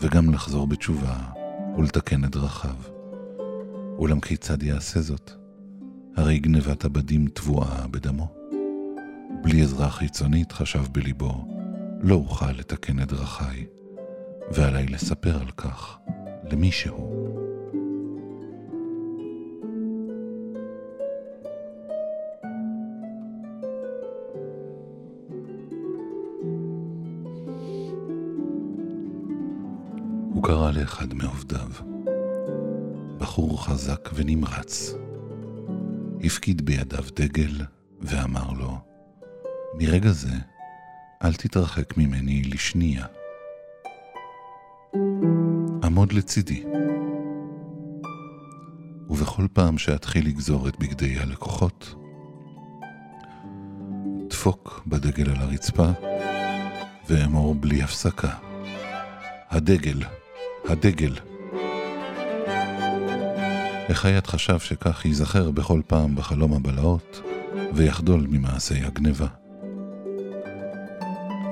וגם 0.00 0.32
לחזור 0.32 0.66
בתשובה 0.66 1.16
ולתקן 1.78 2.24
את 2.24 2.30
דרכיו. 2.30 2.76
אולם 3.98 4.20
כיצד 4.20 4.62
יעשה 4.62 5.00
זאת? 5.00 5.39
הרי 6.16 6.38
גנבת 6.38 6.84
הבדים 6.84 7.28
טבועה 7.28 7.86
בדמו. 7.90 8.28
בלי 9.42 9.62
עזרה 9.62 9.90
חיצונית, 9.90 10.52
חשב 10.52 10.84
בליבו, 10.92 11.44
לא 12.00 12.14
אוכל 12.14 12.52
לתקן 12.52 13.02
את 13.02 13.08
דרכיי, 13.08 13.66
ועליי 14.50 14.86
לספר 14.86 15.40
על 15.40 15.50
כך 15.56 15.98
למישהו. 16.52 16.96
הוא 30.34 30.42
קרא 30.42 30.70
לאחד 30.70 31.14
מעובדיו, 31.14 31.68
בחור 33.18 33.64
חזק 33.66 34.10
ונמרץ. 34.14 34.94
הפקיד 36.24 36.62
בידיו 36.64 37.04
דגל 37.16 37.64
ואמר 38.00 38.52
לו, 38.58 38.78
מרגע 39.78 40.10
זה 40.10 40.34
אל 41.24 41.34
תתרחק 41.34 41.96
ממני 41.96 42.42
לשנייה. 42.42 43.06
עמוד 45.84 46.12
לצידי. 46.12 46.64
ובכל 49.10 49.46
פעם 49.52 49.78
שאתחיל 49.78 50.26
לגזור 50.26 50.68
את 50.68 50.78
בגדי 50.78 51.18
הלקוחות, 51.18 51.94
דפוק 54.30 54.82
בדגל 54.86 55.30
על 55.30 55.36
הרצפה 55.36 55.88
ואמור 57.08 57.54
בלי 57.54 57.82
הפסקה. 57.82 58.34
הדגל, 59.50 60.02
הדגל. 60.68 61.29
החייט 63.90 64.26
חשב 64.26 64.58
שכך 64.58 65.04
ייזכר 65.04 65.50
בכל 65.50 65.80
פעם 65.86 66.16
בחלום 66.16 66.52
הבלהות 66.52 67.22
ויחדול 67.72 68.26
ממעשי 68.30 68.84
הגניבה. 68.84 69.26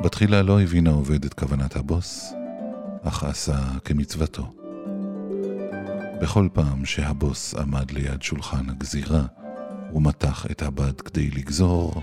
בתחילה 0.02 0.42
לא 0.42 0.60
הבין 0.60 0.86
העובד 0.86 1.24
את 1.24 1.34
כוונת 1.34 1.76
הבוס, 1.76 2.32
אך 3.02 3.24
עשה 3.24 3.58
כמצוותו. 3.84 4.52
בכל 6.20 6.48
פעם 6.52 6.84
שהבוס 6.84 7.54
עמד 7.54 7.90
ליד 7.90 8.22
שולחן 8.22 8.70
הגזירה 8.70 9.22
ומתח 9.92 10.46
את 10.50 10.62
הבד 10.62 11.00
כדי 11.00 11.30
לגזור, 11.30 12.02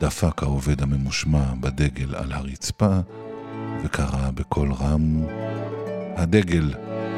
דפק 0.00 0.42
העובד 0.42 0.82
הממושמע 0.82 1.54
בדגל 1.60 2.14
על 2.14 2.32
הרצפה 2.32 2.98
וקרא 3.84 4.30
בקול 4.34 4.72
רם, 4.72 5.24
הדגל, 6.16 6.74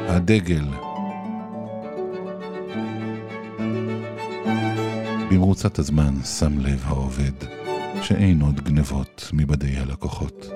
הדגל. 0.07 0.65
במרוצת 5.35 5.79
הזמן 5.79 6.23
שם 6.23 6.59
לב 6.59 6.83
העובד 6.85 7.31
שאין 8.01 8.41
עוד 8.41 8.61
גנבות 8.61 9.29
מבדי 9.33 9.77
הלקוחות. 9.77 10.47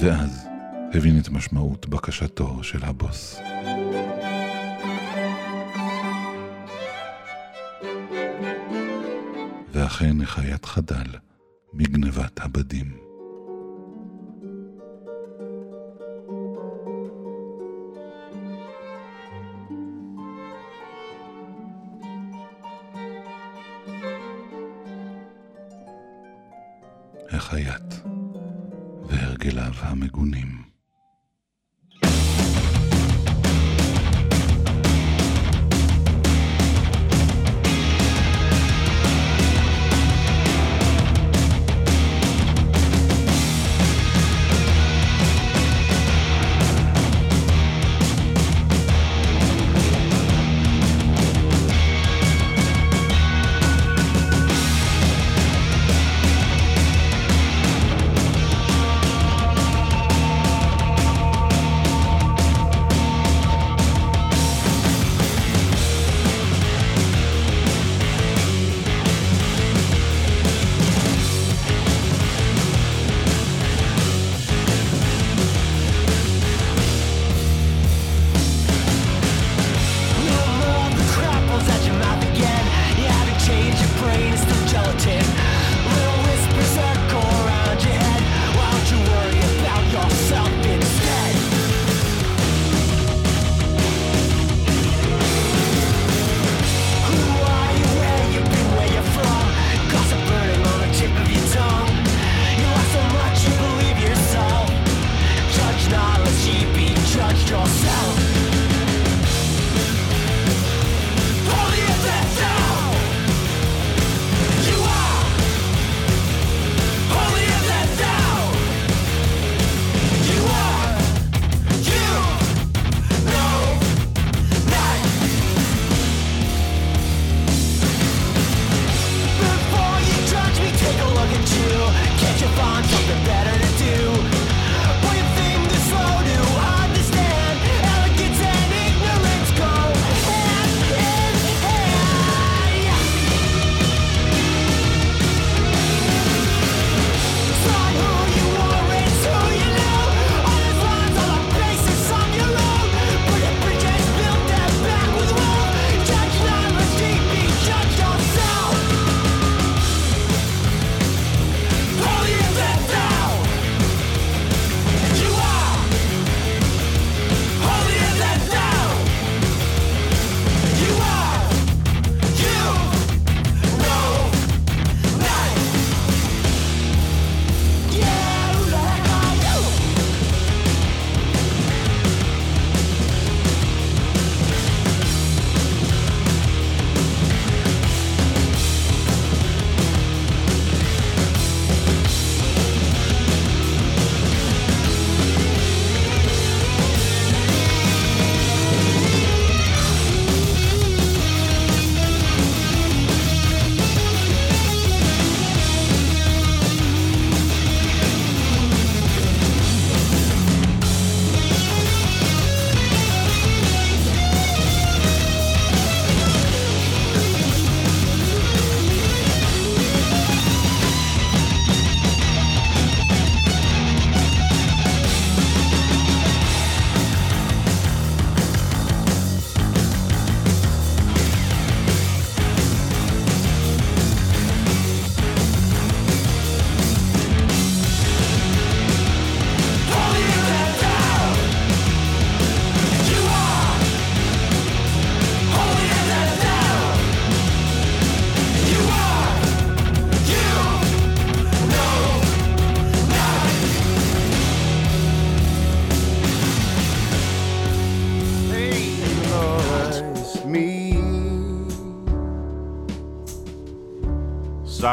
ואז 0.00 0.46
הבין 0.94 1.18
את 1.18 1.28
משמעות 1.28 1.88
בקשתו 1.88 2.64
של 2.64 2.84
הבוס. 2.84 3.40
ואכן 9.72 10.20
החייט 10.20 10.64
חדל 10.64 11.06
מגנבת 11.72 12.40
הבדים. 12.40 13.03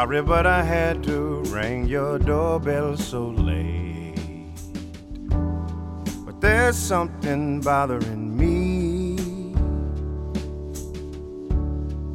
Sorry, 0.02 0.20
but 0.20 0.48
I 0.48 0.64
had 0.64 1.04
to 1.04 1.44
ring 1.54 1.86
your 1.86 2.18
doorbell 2.18 2.96
so 2.96 3.28
late. 3.28 4.16
But 6.26 6.40
there's 6.40 6.76
something 6.76 7.60
bothering 7.60 8.36
me. 8.36 9.54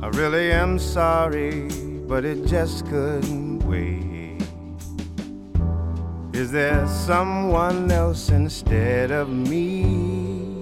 I 0.01 0.07
really 0.19 0.51
am 0.51 0.77
sorry, 0.77 1.69
but 2.09 2.25
it 2.25 2.45
just 2.45 2.85
couldn't 2.88 3.59
wait. 3.59 4.43
Is 6.33 6.51
there 6.51 6.85
someone 6.89 7.89
else 7.89 8.31
instead 8.31 9.11
of 9.11 9.29
me? 9.29 10.61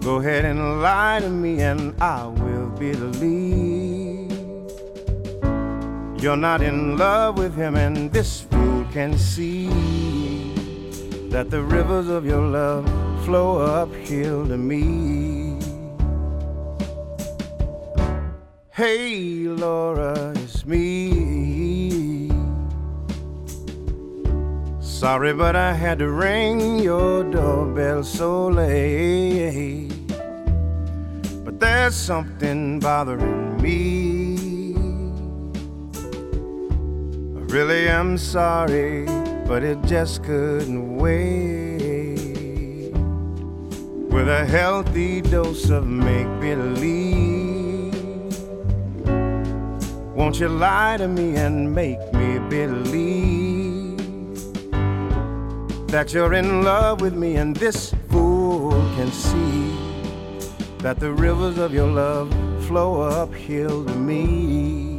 Go 0.00 0.16
ahead 0.16 0.44
and 0.44 0.82
lie 0.82 1.20
to 1.20 1.30
me, 1.30 1.62
and 1.62 1.94
I 2.02 2.26
will 2.26 2.68
believe. 2.68 3.71
You're 6.22 6.36
not 6.36 6.62
in 6.62 6.96
love 6.96 7.36
with 7.36 7.56
him, 7.56 7.74
and 7.74 8.12
this 8.12 8.42
fool 8.42 8.86
can 8.92 9.18
see 9.18 9.66
that 11.30 11.50
the 11.50 11.60
rivers 11.60 12.06
of 12.08 12.24
your 12.24 12.46
love 12.46 12.84
flow 13.24 13.58
uphill 13.58 14.46
to 14.46 14.56
me. 14.56 15.58
Hey, 18.70 19.48
Laura, 19.48 20.32
it's 20.36 20.64
me. 20.64 22.30
Sorry, 24.80 25.32
but 25.34 25.56
I 25.56 25.72
had 25.72 25.98
to 25.98 26.08
ring 26.08 26.78
your 26.78 27.24
doorbell 27.24 28.04
so 28.04 28.46
late. 28.46 29.90
But 31.44 31.58
there's 31.58 31.96
something 31.96 32.78
bothering 32.78 33.60
me. 33.60 34.01
Really 37.52 37.90
I'm 37.90 38.16
sorry, 38.16 39.04
but 39.46 39.62
it 39.62 39.82
just 39.84 40.24
couldn't 40.24 40.96
wait. 40.96 42.92
With 44.10 44.28
a 44.28 44.46
healthy 44.46 45.20
dose 45.20 45.68
of 45.68 45.86
make 45.86 46.28
believe. 46.40 47.92
Won't 50.14 50.40
you 50.40 50.48
lie 50.48 50.96
to 50.96 51.08
me 51.08 51.36
and 51.36 51.74
make 51.74 52.00
me 52.14 52.38
believe 52.48 53.98
that 55.88 56.14
you're 56.14 56.32
in 56.32 56.62
love 56.62 57.02
with 57.02 57.14
me 57.14 57.36
and 57.36 57.54
this 57.54 57.94
fool 58.08 58.70
can 58.96 59.12
see 59.12 59.76
that 60.78 60.98
the 60.98 61.12
rivers 61.12 61.58
of 61.58 61.74
your 61.74 61.88
love 61.88 62.32
flow 62.66 63.02
uphill 63.02 63.84
to 63.84 63.94
me. 63.94 64.91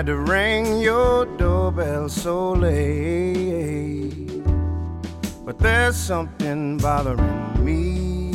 Had 0.00 0.06
to 0.06 0.16
ring 0.16 0.80
your 0.80 1.26
doorbell 1.36 2.08
so 2.08 2.52
late. 2.52 4.42
But 5.44 5.58
there's 5.58 5.94
something 5.94 6.78
bothering 6.78 7.62
me. 7.62 8.32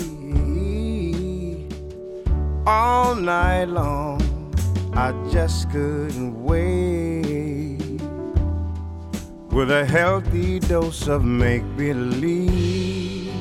All 2.68 3.16
night 3.16 3.66
long, 3.66 4.22
I 4.94 5.12
just 5.32 5.72
couldn't 5.72 6.44
wait. 6.44 8.00
With 9.50 9.72
a 9.72 9.86
healthy 9.86 10.60
dose 10.60 11.08
of 11.08 11.26
make 11.26 11.64
believe. 11.76 13.34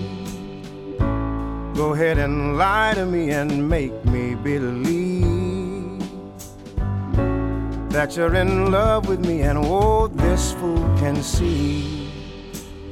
Go 1.75 1.93
ahead 1.93 2.17
and 2.17 2.57
lie 2.57 2.95
to 2.95 3.05
me 3.05 3.33
and 3.33 3.69
make 3.69 3.93
me 4.07 4.35
believe 4.35 5.04
that 7.94 8.16
you're 8.16 8.36
in 8.36 8.72
love 8.72 9.08
with 9.08 9.26
me, 9.26 9.42
and 9.42 9.58
oh, 9.58 10.08
this 10.08 10.54
fool 10.54 10.84
can 10.98 11.22
see 11.24 12.12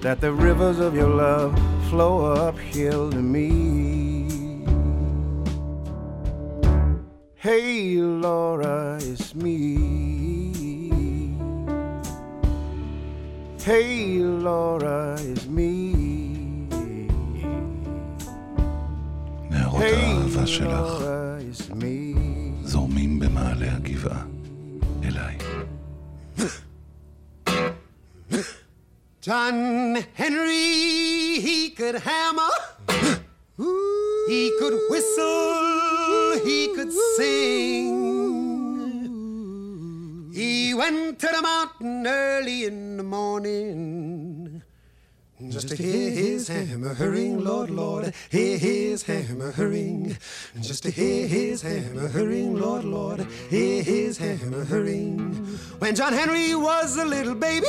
that 0.01 0.21
the 0.21 0.31
rivers 0.31 0.79
of 0.79 0.95
your 0.95 1.09
love 1.09 1.53
flow 1.89 2.33
uphill 2.33 3.09
to 3.11 3.21
me. 3.21 4.65
Hey, 7.35 7.97
Laura, 7.97 8.97
it's 9.01 9.35
me. 9.35 9.67
Hey, 13.63 14.19
Laura, 14.19 15.15
it's 15.19 15.45
me. 15.45 16.07
נהרות 19.49 19.81
האהבה 19.81 20.47
שלך 20.47 21.03
זורמים 22.63 23.19
במעלה 23.19 23.75
הגבעה 23.75 24.23
John 29.22 30.04
Henry, 30.14 31.38
he 31.40 31.70
could 31.70 31.94
hammer, 31.94 32.50
he 34.26 34.52
could 34.58 34.80
whistle, 34.90 36.40
he 36.44 36.74
could 36.74 36.92
sing. 37.16 38.02
He 40.34 40.74
went 40.74 41.20
to 41.20 41.28
the 41.28 41.40
mountain 41.40 42.04
early 42.04 42.64
in 42.64 42.96
the 42.96 43.04
morning. 43.04 44.51
Just 45.52 45.68
to 45.68 45.76
hear 45.76 46.10
his 46.10 46.48
hammer 46.48 46.94
ring, 46.94 47.44
Lord, 47.44 47.68
Lord, 47.68 48.14
hear 48.30 48.56
his 48.56 49.02
hammer 49.02 49.52
ring. 49.58 50.16
Just 50.62 50.82
to 50.84 50.90
hear 50.90 51.26
his 51.26 51.60
hammer 51.60 52.08
ring, 52.08 52.58
Lord, 52.58 52.84
Lord, 52.84 53.26
hear 53.50 53.82
his 53.82 54.16
hammer 54.16 54.64
ring. 54.64 55.34
When 55.78 55.94
John 55.94 56.14
Henry 56.14 56.54
was 56.54 56.96
a 56.96 57.04
little 57.04 57.34
baby, 57.34 57.66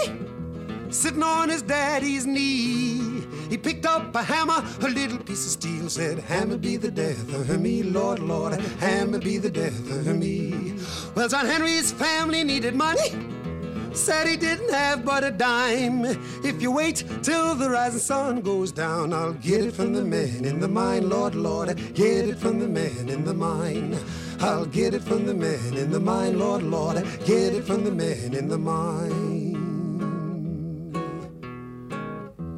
sitting 0.91 1.23
on 1.23 1.49
his 1.49 1.61
daddy's 1.61 2.25
knee. 2.25 3.25
He 3.49 3.57
picked 3.57 3.86
up 3.86 4.15
a 4.15 4.23
hammer, 4.23 4.63
a 4.79 4.89
little 4.89 5.17
piece 5.17 5.45
of 5.45 5.51
steel, 5.51 5.89
said, 5.89 6.19
Hammer 6.19 6.57
be 6.57 6.77
the 6.77 6.89
death 6.89 7.34
of 7.34 7.59
me, 7.59 7.84
Lord, 7.84 8.19
Lord, 8.19 8.53
hammer 8.79 9.19
be 9.19 9.38
the 9.39 9.49
death 9.49 9.91
of 9.91 10.07
me. 10.15 10.75
Well, 11.15 11.27
John 11.27 11.45
Henry's 11.45 11.91
family 11.91 12.45
needed 12.45 12.75
money. 12.75 13.32
Said 13.93 14.27
he 14.27 14.35
didn't 14.35 14.71
have 14.71 15.05
but 15.05 15.23
a 15.23 15.29
dime. 15.31 16.03
If 16.43 16.61
you 16.61 16.71
wait 16.71 17.05
till 17.21 17.53
the 17.53 17.69
rising 17.69 17.99
sun 17.99 18.41
goes 18.41 18.71
down, 18.71 19.13
I'll 19.13 19.33
get 19.33 19.65
it 19.65 19.73
from 19.73 19.93
the 19.93 20.03
man 20.03 20.45
in 20.45 20.59
the 20.59 20.67
mine, 20.67 21.09
Lord, 21.09 21.35
Lord, 21.35 21.75
get 21.93 22.27
it 22.27 22.37
from 22.37 22.59
the 22.59 22.67
man 22.67 23.07
in 23.07 23.23
the 23.23 23.33
mine. 23.33 23.97
I'll 24.39 24.65
get 24.65 24.93
it 24.93 25.03
from 25.03 25.25
the 25.25 25.33
man 25.33 25.77
in 25.77 25.91
the 25.91 25.99
mine, 25.99 26.39
Lord, 26.39 26.63
Lord, 26.63 26.95
get 27.25 27.53
it 27.53 27.63
from 27.63 27.83
the 27.83 27.91
man 27.91 28.33
in 28.33 28.47
the 28.47 28.57
mine. 28.57 29.53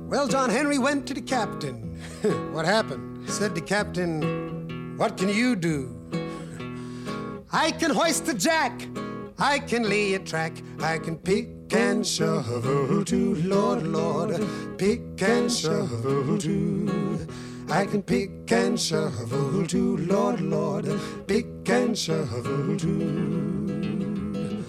Well, 0.08 0.28
John 0.28 0.50
Henry 0.50 0.80
went 0.80 1.06
to 1.08 1.14
the 1.14 1.22
captain. 1.22 2.00
what 2.54 2.66
happened? 2.66 3.30
Said 3.30 3.54
the 3.54 3.62
captain, 3.62 4.98
What 4.98 5.18
can 5.18 5.30
you 5.30 5.58
do? 5.58 5.92
I 7.52 7.72
can 7.72 7.92
hoist 7.92 8.26
the 8.26 8.34
jack. 8.34 8.88
I 9.38 9.60
can 9.60 9.84
lay 9.90 10.14
a 10.14 10.20
track. 10.20 10.54
I 10.80 10.98
can 10.98 11.18
pick 11.18 11.50
and 11.74 12.08
shovel 12.08 13.04
too, 13.04 13.36
Lord, 13.44 13.84
Lord. 13.84 14.42
Pick 14.78 15.22
and 15.22 15.52
shovel 15.52 16.38
too. 16.38 17.28
I 17.70 17.86
can 17.86 18.02
pick 18.02 18.50
and 18.52 18.80
shovel 18.80 19.68
too, 19.68 19.98
Lord, 19.98 20.40
Lord. 20.40 20.86
Pick 21.28 21.48
and 21.68 21.98
shovel 21.98 22.78
too. 22.78 24.64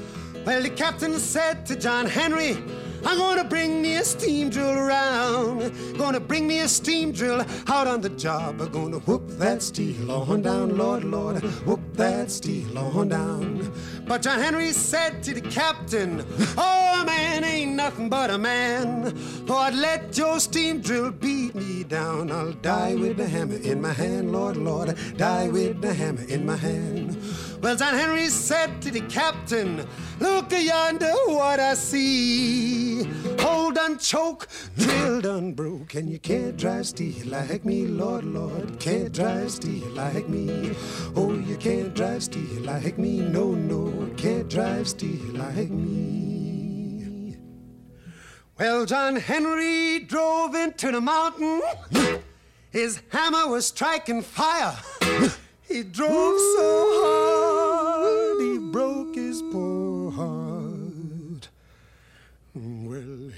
Well, 0.44 0.62
the 0.62 0.70
captain 0.70 1.18
said 1.18 1.66
to 1.66 1.76
John 1.76 2.06
Henry, 2.06 2.56
I'm 3.04 3.18
gonna 3.18 3.44
bring 3.44 3.82
me 3.82 3.96
a 3.96 4.04
steam 4.04 4.48
drill 4.50 4.78
around. 4.78 5.72
Gonna 5.96 6.18
bring 6.18 6.46
me 6.48 6.60
a 6.60 6.68
steam 6.68 7.12
drill 7.12 7.44
out 7.68 7.86
on 7.86 8.00
the 8.00 8.08
job. 8.10 8.60
I'm 8.60 8.70
gonna 8.72 8.98
whoop 8.98 9.28
that 9.38 9.62
steel 9.62 10.10
on 10.10 10.42
down, 10.42 10.76
Lord, 10.76 11.04
Lord. 11.04 11.42
Whoop 11.66 11.80
that 11.94 12.30
steel 12.32 12.76
on 12.78 13.08
down. 13.10 13.72
But 14.06 14.22
John 14.22 14.38
Henry 14.38 14.72
said 14.72 15.22
to 15.24 15.34
the 15.34 15.40
captain, 15.40 16.24
Oh, 16.56 17.02
man 17.04 17.42
ain't 17.42 17.72
nothing 17.72 18.08
but 18.08 18.30
a 18.30 18.38
man. 18.38 19.12
Lord, 19.46 19.74
let 19.74 20.16
your 20.16 20.38
steam 20.38 20.80
drill 20.80 21.10
beat 21.10 21.56
me 21.56 21.82
down, 21.82 22.30
I'll 22.30 22.52
die 22.52 22.94
with 22.94 23.16
the 23.16 23.28
hammer 23.28 23.56
in 23.56 23.80
my 23.80 23.92
hand, 23.92 24.30
Lord, 24.30 24.56
Lord, 24.56 24.96
die 25.16 25.48
with 25.48 25.80
the 25.80 25.92
hammer 25.92 26.22
in 26.28 26.46
my 26.46 26.56
hand. 26.56 27.20
Well, 27.60 27.74
John 27.74 27.94
Henry 27.94 28.28
said 28.28 28.80
to 28.82 28.92
the 28.92 29.00
captain, 29.00 29.84
Look 30.20 30.52
yonder, 30.52 31.12
what 31.26 31.58
I 31.58 31.74
see. 31.74 33.02
Hold 33.40 33.78
on, 33.78 33.98
choke, 33.98 34.48
drilled 34.76 35.26
on 35.26 35.52
broke, 35.52 35.94
and 35.94 36.08
you 36.10 36.18
can't 36.18 36.56
drive 36.56 36.86
steel 36.86 37.26
like 37.26 37.64
me, 37.64 37.86
Lord, 37.86 38.24
Lord, 38.24 38.78
can't 38.80 39.12
drive 39.12 39.50
steel 39.50 39.88
like 39.90 40.28
me. 40.28 40.74
Oh, 41.14 41.34
you 41.34 41.56
can't 41.56 41.94
drive 41.94 42.22
steel 42.24 42.62
like 42.62 42.98
me, 42.98 43.20
no, 43.20 43.52
no, 43.52 44.10
can't 44.16 44.48
drive 44.48 44.88
steel 44.88 45.34
like 45.34 45.70
me. 45.70 47.36
Well, 48.58 48.86
John 48.86 49.16
Henry 49.16 49.98
drove 50.00 50.54
into 50.54 50.90
the 50.90 51.00
mountain. 51.00 51.60
His 52.70 53.02
hammer 53.10 53.48
was 53.48 53.66
striking 53.66 54.22
fire. 54.22 54.74
He 55.68 55.82
drove 55.82 56.38
so 56.56 56.86
hard, 57.02 57.25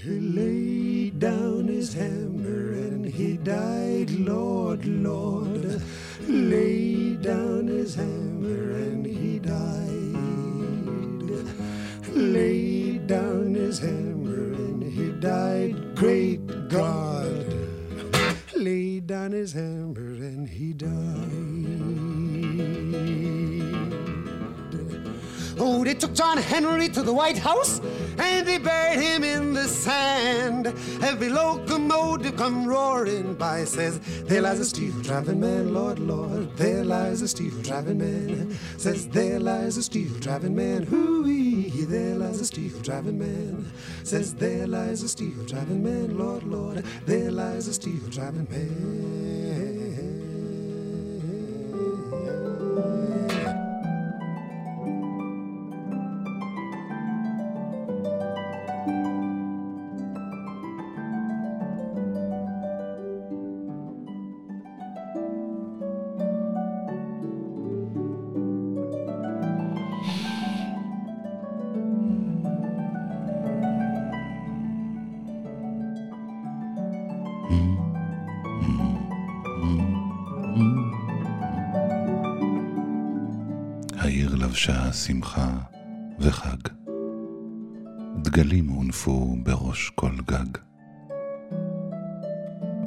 he 0.01 0.19
laid 0.19 1.19
down 1.19 1.67
his 1.67 1.93
hammer 1.93 2.71
and 2.71 3.05
he 3.05 3.35
died, 3.35 4.09
Lord, 4.11 4.85
Lord. 4.85 5.81
Laid 6.25 7.21
down 7.21 7.67
his 7.67 7.95
hammer 7.95 8.71
and 8.71 9.05
he 9.05 9.39
died. 9.39 9.89
Laid 12.15 13.07
down 13.07 13.53
his 13.53 13.79
hammer 13.79 14.53
and 14.53 14.83
he 14.83 15.11
died, 15.19 15.95
great 15.95 16.47
God. 16.69 17.45
Laid 18.55 19.07
down 19.07 19.33
his 19.33 19.51
hammer 19.51 20.13
and 20.13 20.47
he 20.47 20.71
died. 20.71 22.08
Oh, 25.59 25.83
they 25.83 25.93
took 25.93 26.13
John 26.13 26.37
Henry 26.37 26.87
to 26.89 27.01
the 27.03 27.13
White 27.13 27.37
House 27.37 27.81
and 28.17 28.47
they 28.47 28.57
buried 28.57 28.99
him 28.99 29.23
in 29.23 29.53
the 29.53 29.67
sand. 29.67 30.67
Every 31.01 31.29
locomotive 31.29 32.37
come 32.37 32.65
roaring 32.65 33.33
by 33.35 33.65
says, 33.65 33.99
There 34.23 34.41
lies 34.41 34.59
a 34.59 34.65
steel 34.65 34.93
driving 35.01 35.39
man, 35.39 35.73
Lord, 35.73 35.99
Lord. 35.99 36.55
There 36.55 36.85
lies 36.85 37.21
a 37.21 37.27
steel 37.27 37.61
driving 37.61 37.97
man. 37.97 38.57
Says, 38.77 39.07
There 39.07 39.39
lies 39.39 39.77
a 39.77 39.83
steel 39.83 40.13
driving 40.19 40.55
man. 40.55 40.83
Hooey, 40.83 41.85
there 41.85 42.15
lies 42.15 42.39
a 42.39 42.45
steel 42.45 42.79
driving 42.79 43.19
man. 43.19 43.71
Says, 44.03 44.33
There 44.33 44.65
lies 44.65 45.03
a 45.03 45.09
steel 45.09 45.43
driving 45.45 45.83
man, 45.83 46.17
Lord, 46.17 46.43
Lord. 46.43 46.85
There 47.05 47.31
lies 47.31 47.67
a 47.67 47.73
steel 47.73 48.01
driving 48.09 48.47
man. 48.49 49.68
לבשה 84.49 84.93
שמחה 84.93 85.57
וחג. 86.19 86.57
דגלים 88.21 88.67
הונפו 88.67 89.35
בראש 89.43 89.91
כל 89.95 90.11
גג. 90.25 90.57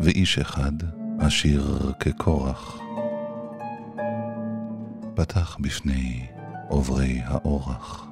ואיש 0.01 0.39
אחד, 0.39 0.73
עשיר 1.19 1.93
כקורח, 2.01 2.79
פתח 5.15 5.57
בפני 5.61 6.27
עוברי 6.69 7.21
האורח 7.25 8.07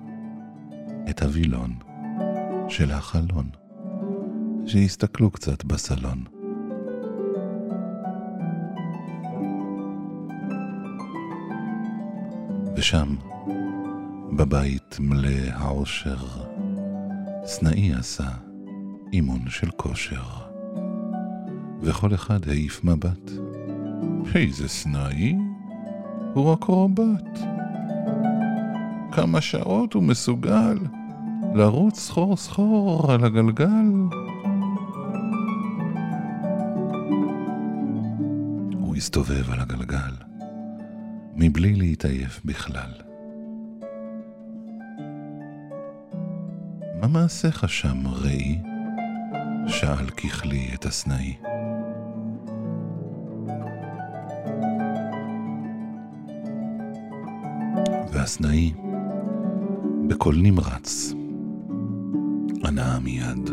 את 1.11 1.23
הווילון 1.23 1.75
של 2.69 2.93
החלון, 2.93 3.51
שהסתכלו 4.67 5.31
קצת 5.31 5.65
בסלון. 5.65 6.25
ושם, 12.77 13.15
בבית 14.33 14.97
מלא 15.01 15.51
העושר, 15.53 16.17
סנאי 17.45 17.95
עשה 17.95 18.29
אימון 19.13 19.41
של 19.49 19.71
כושר. 19.71 20.23
וכל 21.81 22.15
אחד 22.15 22.49
העיף 22.49 22.85
מבט. 22.85 23.31
איזה 24.35 24.69
סנאי? 24.69 25.37
הוא 26.35 26.55
אקרובט. 26.55 27.39
כמה 29.13 29.41
שעות 29.41 29.93
הוא 29.93 30.03
מסוגל 30.03 30.79
לרוץ 31.55 31.99
סחור 31.99 32.37
סחור 32.37 33.13
על 33.13 33.25
הגלגל. 33.25 33.93
הוא 38.81 38.97
הסתובב 38.97 39.51
על 39.51 39.61
הגלגל. 39.61 40.15
מבלי 41.35 41.75
להתעייף 41.75 42.41
בכלל. 42.45 43.10
מה 47.01 47.09
מעשיך 47.09 47.69
שם, 47.69 48.07
ראי? 48.07 48.59
שאל 49.67 50.11
ככלי 50.11 50.71
את 50.75 50.87
הסנאי. 50.87 51.35
והסנאי, 58.13 58.73
בקול 60.09 60.37
נמרץ, 60.43 61.13
ענה 62.65 62.99
מיד, 62.99 63.51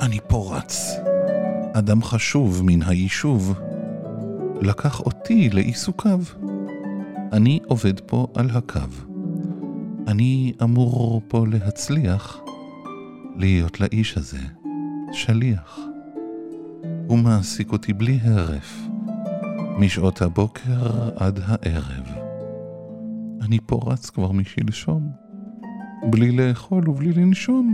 אני 0.00 0.18
פה 0.28 0.56
רץ. 0.56 0.90
אדם 1.72 2.02
חשוב 2.02 2.62
מן 2.64 2.82
היישוב, 2.82 3.60
לקח 4.60 5.00
אותי 5.00 5.50
לעיסוקיו. 5.50 6.20
אני 7.32 7.60
עובד 7.66 8.00
פה 8.00 8.26
על 8.34 8.50
הקו. 8.50 8.80
אני 10.06 10.52
אמור 10.62 11.22
פה 11.28 11.46
להצליח 11.46 12.41
להיות 13.36 13.80
לאיש 13.80 14.16
הזה 14.16 14.40
שליח. 15.12 15.78
הוא 17.06 17.18
מעסיק 17.18 17.72
אותי 17.72 17.92
בלי 17.92 18.18
הרף, 18.22 18.82
משעות 19.78 20.22
הבוקר 20.22 21.08
עד 21.16 21.40
הערב. 21.42 22.06
אני 23.42 23.58
פה 23.66 23.80
רץ 23.86 24.10
כבר 24.10 24.32
משלשום, 24.32 25.10
בלי 26.10 26.30
לאכול 26.30 26.90
ובלי 26.90 27.12
לנשום. 27.12 27.72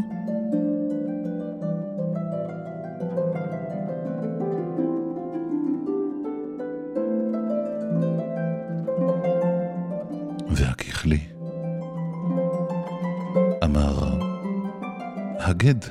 הגד, 15.59 15.85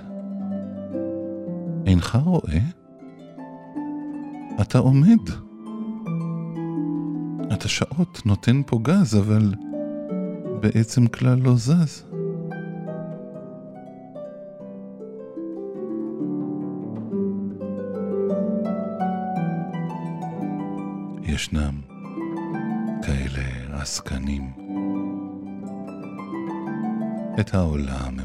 אינך 1.86 2.18
רואה? 2.26 2.60
אתה 4.62 4.78
עומד. 4.78 5.30
אתה 7.54 7.68
שעות 7.68 8.22
נותן 8.26 8.62
פה 8.66 8.80
גז, 8.82 9.16
אבל 9.18 9.54
בעצם 10.60 11.08
כלל 11.08 11.40
לא 11.40 11.56
זז. 11.56 12.04
ישנם 21.24 21.82
כאלה 23.04 23.82
עסקנים. 23.82 24.52
את 27.40 27.54
העולם 27.54 28.17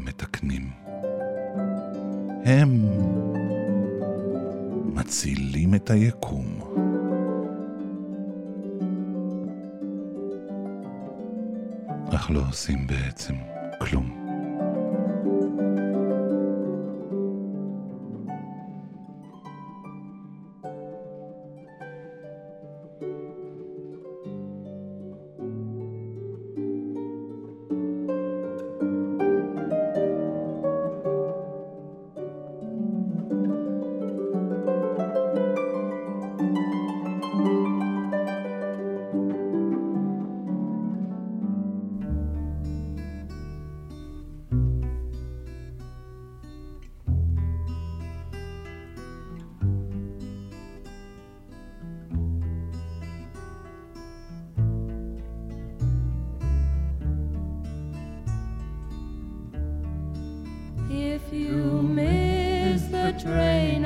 עושים 12.53 12.87
בעצם 12.87 13.52
train 63.19 63.85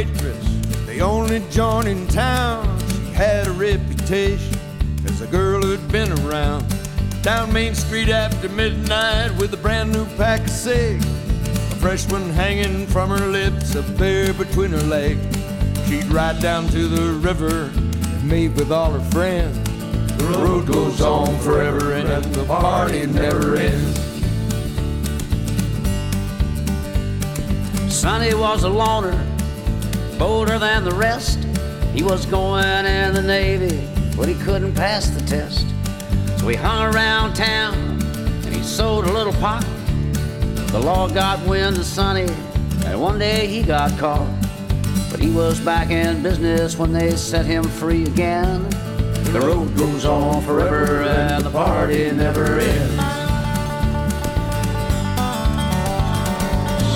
waitress, 0.00 0.44
the 0.86 1.00
only 1.00 1.40
joint 1.50 1.86
in 1.86 2.06
town. 2.08 2.64
She 2.88 3.12
had 3.12 3.46
a 3.46 3.52
reputation 3.52 4.58
as 5.04 5.20
a 5.20 5.26
girl 5.26 5.60
who'd 5.60 5.92
been 5.92 6.10
around. 6.20 6.64
Down 7.22 7.52
Main 7.52 7.74
Street 7.74 8.08
after 8.08 8.48
midnight 8.48 9.30
with 9.38 9.52
a 9.52 9.58
brand 9.58 9.92
new 9.92 10.06
pack 10.16 10.40
of 10.40 10.48
cigs. 10.48 11.04
A 11.04 11.76
fresh 11.76 12.10
one 12.10 12.30
hanging 12.30 12.86
from 12.86 13.10
her 13.10 13.26
lips, 13.26 13.74
a 13.74 13.82
bear 13.82 14.32
between 14.32 14.70
her 14.70 14.82
legs. 14.84 15.20
She'd 15.86 16.06
ride 16.06 16.40
down 16.40 16.68
to 16.68 16.88
the 16.88 17.12
river 17.18 17.70
and 17.74 18.28
meet 18.28 18.52
with 18.52 18.72
all 18.72 18.92
her 18.92 19.10
friends. 19.10 19.58
The 20.16 20.24
road 20.24 20.66
goes 20.66 21.02
on 21.02 21.38
forever 21.40 21.92
and 21.92 22.24
the 22.34 22.44
party 22.44 23.04
never 23.04 23.56
ends. 23.56 24.00
Sonny 27.92 28.32
was 28.32 28.62
a 28.62 28.68
loner, 28.70 29.12
bolder 30.20 30.58
than 30.58 30.84
the 30.84 30.92
rest. 30.92 31.38
He 31.94 32.02
was 32.02 32.26
going 32.26 32.84
in 32.84 33.14
the 33.14 33.22
Navy, 33.22 33.88
but 34.18 34.28
he 34.28 34.34
couldn't 34.34 34.74
pass 34.74 35.08
the 35.08 35.22
test. 35.22 35.66
So 36.38 36.46
he 36.46 36.56
hung 36.56 36.94
around 36.94 37.32
town 37.32 37.74
and 38.44 38.54
he 38.54 38.62
sold 38.62 39.06
a 39.06 39.12
little 39.12 39.32
pot. 39.32 39.64
The 40.72 40.78
law 40.78 41.08
got 41.08 41.42
wind 41.46 41.78
of 41.78 41.86
Sonny, 41.86 42.28
and 42.84 43.00
one 43.00 43.18
day 43.18 43.46
he 43.46 43.62
got 43.62 43.98
caught. 43.98 44.28
But 45.10 45.20
he 45.20 45.30
was 45.30 45.58
back 45.58 45.88
in 45.88 46.22
business 46.22 46.76
when 46.76 46.92
they 46.92 47.16
set 47.16 47.46
him 47.46 47.64
free 47.64 48.04
again. 48.04 48.68
The 49.32 49.40
road 49.40 49.74
goes 49.74 50.04
on 50.04 50.42
forever 50.42 51.02
and 51.02 51.42
the 51.42 51.50
party 51.50 52.10
never 52.12 52.58
ends. 52.58 53.09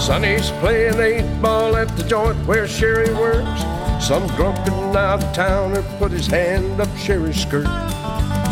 Sonny's 0.05 0.51
playing 0.61 1.01
eight 1.01 1.41
ball 1.41 1.79
at 1.79 1.89
the 1.97 2.03
joint 2.03 2.37
where 2.47 2.69
Sherry 2.69 3.11
works. 3.15 3.63
Some 4.07 4.27
drunken 4.37 4.75
out 4.95 5.25
of 5.25 5.33
towner 5.33 5.83
put 5.99 6.13
his 6.13 6.27
hand 6.27 6.79
up 6.79 6.95
Sherry's 6.95 7.41
skirt. 7.41 7.65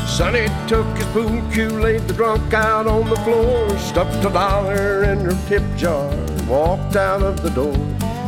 Sonny 0.09 0.47
took 0.67 0.87
his 0.97 1.05
pool 1.09 1.43
cue, 1.53 1.69
laid 1.69 2.01
the 2.09 2.15
drunk 2.15 2.55
out 2.55 2.87
on 2.87 3.07
the 3.11 3.17
floor, 3.17 3.69
stuffed 3.79 4.25
a 4.25 4.31
dollar 4.31 5.05
in 5.05 5.19
her 5.21 5.39
tip 5.47 5.63
jar, 5.77 6.09
walked 6.49 6.97
out 6.97 7.23
of 7.23 7.43
the 7.43 7.51
door. 7.51 7.77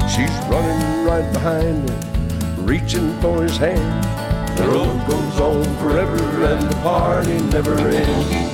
She's 0.06 0.28
running 0.50 1.06
right 1.06 1.32
behind 1.32 1.88
him, 1.88 2.66
reaching 2.66 3.18
for 3.22 3.42
his 3.42 3.56
hand. 3.56 4.04
The 4.58 4.68
road 4.68 5.08
goes 5.08 5.40
on 5.40 5.64
forever 5.76 6.44
and 6.44 6.70
the 6.70 6.76
party 6.82 7.40
never 7.44 7.78
ends. 7.88 8.53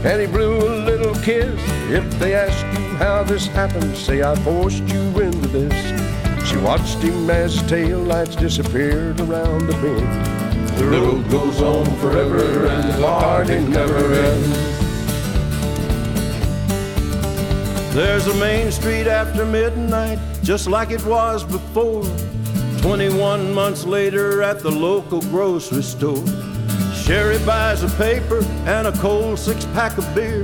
and 0.03 0.19
he 0.19 0.27
blew 0.27 0.57
a 0.57 0.83
little 0.83 1.15
kiss. 1.23 1.57
If 1.89 2.03
they 2.19 2.35
ask 2.35 2.65
you 2.77 2.87
how 2.97 3.23
this 3.23 3.47
happened, 3.47 3.95
say 3.95 4.21
I 4.21 4.35
forced 4.35 4.83
you 4.89 5.21
into 5.21 5.47
this. 5.47 6.49
She 6.49 6.57
watched 6.57 6.97
him 6.97 7.29
as 7.29 7.61
tail 7.69 7.99
lights 7.99 8.35
disappeared 8.35 9.21
around 9.21 9.67
the 9.67 9.73
bend. 9.73 10.77
The 10.77 10.87
road 10.87 11.29
goes 11.31 11.61
on 11.61 11.85
forever 11.99 12.65
and 12.67 12.89
the 12.89 13.01
party 13.01 13.59
never 13.59 14.13
ends. 14.13 14.80
There's 17.93 18.25
a 18.27 18.33
main 18.35 18.71
street 18.71 19.07
after 19.07 19.45
midnight, 19.45 20.17
just 20.43 20.67
like 20.69 20.91
it 20.91 21.03
was 21.05 21.43
before. 21.43 22.05
21 22.81 23.53
months 23.53 23.85
later 23.85 24.41
at 24.41 24.61
the 24.61 24.71
local 24.71 25.19
grocery 25.23 25.83
store. 25.83 26.25
Sherry 26.93 27.37
buys 27.45 27.83
a 27.83 27.89
paper 27.97 28.45
and 28.65 28.87
a 28.87 28.93
cold 28.93 29.37
six 29.37 29.65
pack 29.73 29.97
of 29.97 30.15
beer. 30.15 30.43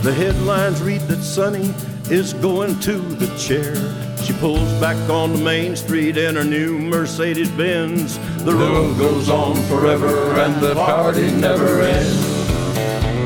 The 0.00 0.14
headlines 0.14 0.80
read 0.80 1.02
that 1.02 1.22
Sonny 1.22 1.74
is 2.10 2.32
going 2.32 2.80
to 2.80 2.96
the 2.96 3.36
chair. 3.36 3.76
She 4.24 4.32
pulls 4.32 4.72
back 4.80 4.96
on 5.10 5.34
the 5.34 5.44
main 5.44 5.76
street 5.76 6.16
in 6.16 6.36
her 6.36 6.44
new 6.44 6.78
Mercedes 6.78 7.50
Benz. 7.50 8.18
The 8.44 8.54
road 8.54 8.96
goes 8.96 9.28
on 9.28 9.56
forever 9.64 10.40
and 10.40 10.58
the 10.62 10.74
party 10.74 11.30
never 11.32 11.82
ends. 11.82 12.16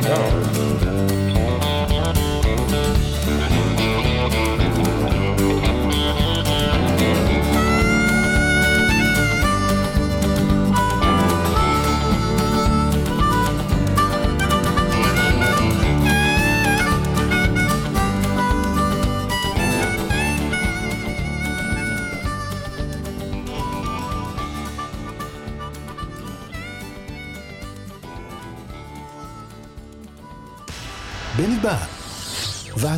Oh. 0.08 0.81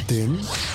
Martin. 0.07 0.74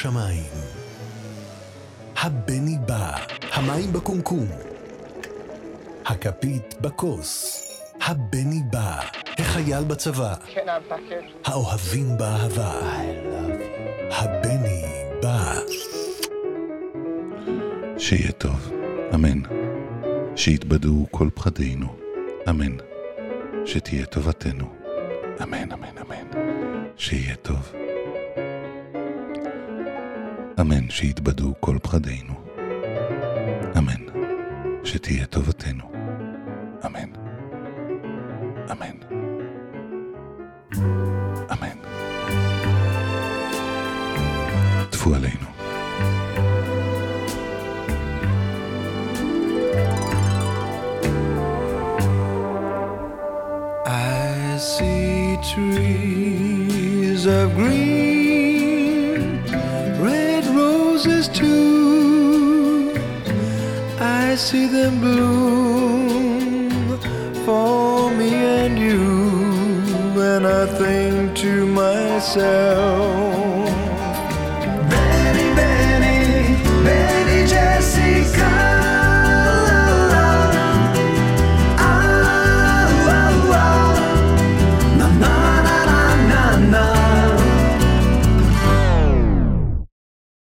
בשמיים. 0.00 0.52
הבני 2.16 2.76
בא, 2.86 3.16
המים 3.52 3.92
בקומקום. 3.92 4.46
הכפית 6.06 6.74
בכוס. 6.80 7.62
הבני 8.00 8.60
בא, 8.70 9.00
החייל 9.38 9.84
בצבא. 9.84 10.34
האוהבים 11.44 12.16
באהבה. 12.18 12.80
הבני 14.10 14.84
בא. 15.22 15.54
שיהיה 17.98 18.32
טוב, 18.32 18.70
אמן. 19.14 19.40
שיתבדו 20.36 21.06
כל 21.10 21.28
פחדינו, 21.34 21.96
אמן. 22.48 22.76
שתהיה 23.66 24.06
טובתנו, 24.06 24.66
אמן, 25.42 25.72
אמן, 25.72 25.98
אמן. 25.98 26.40
שיהיה 26.96 27.36
טוב. 27.36 27.79
אמן 30.60 30.90
שיתבדו 30.90 31.54
כל 31.60 31.78
פחדינו. 31.82 32.34
אמן. 33.78 34.04
שתהיה 34.84 35.26
טובתנו. 35.26 35.84
אמן. 36.86 37.10
אמן. 38.72 39.19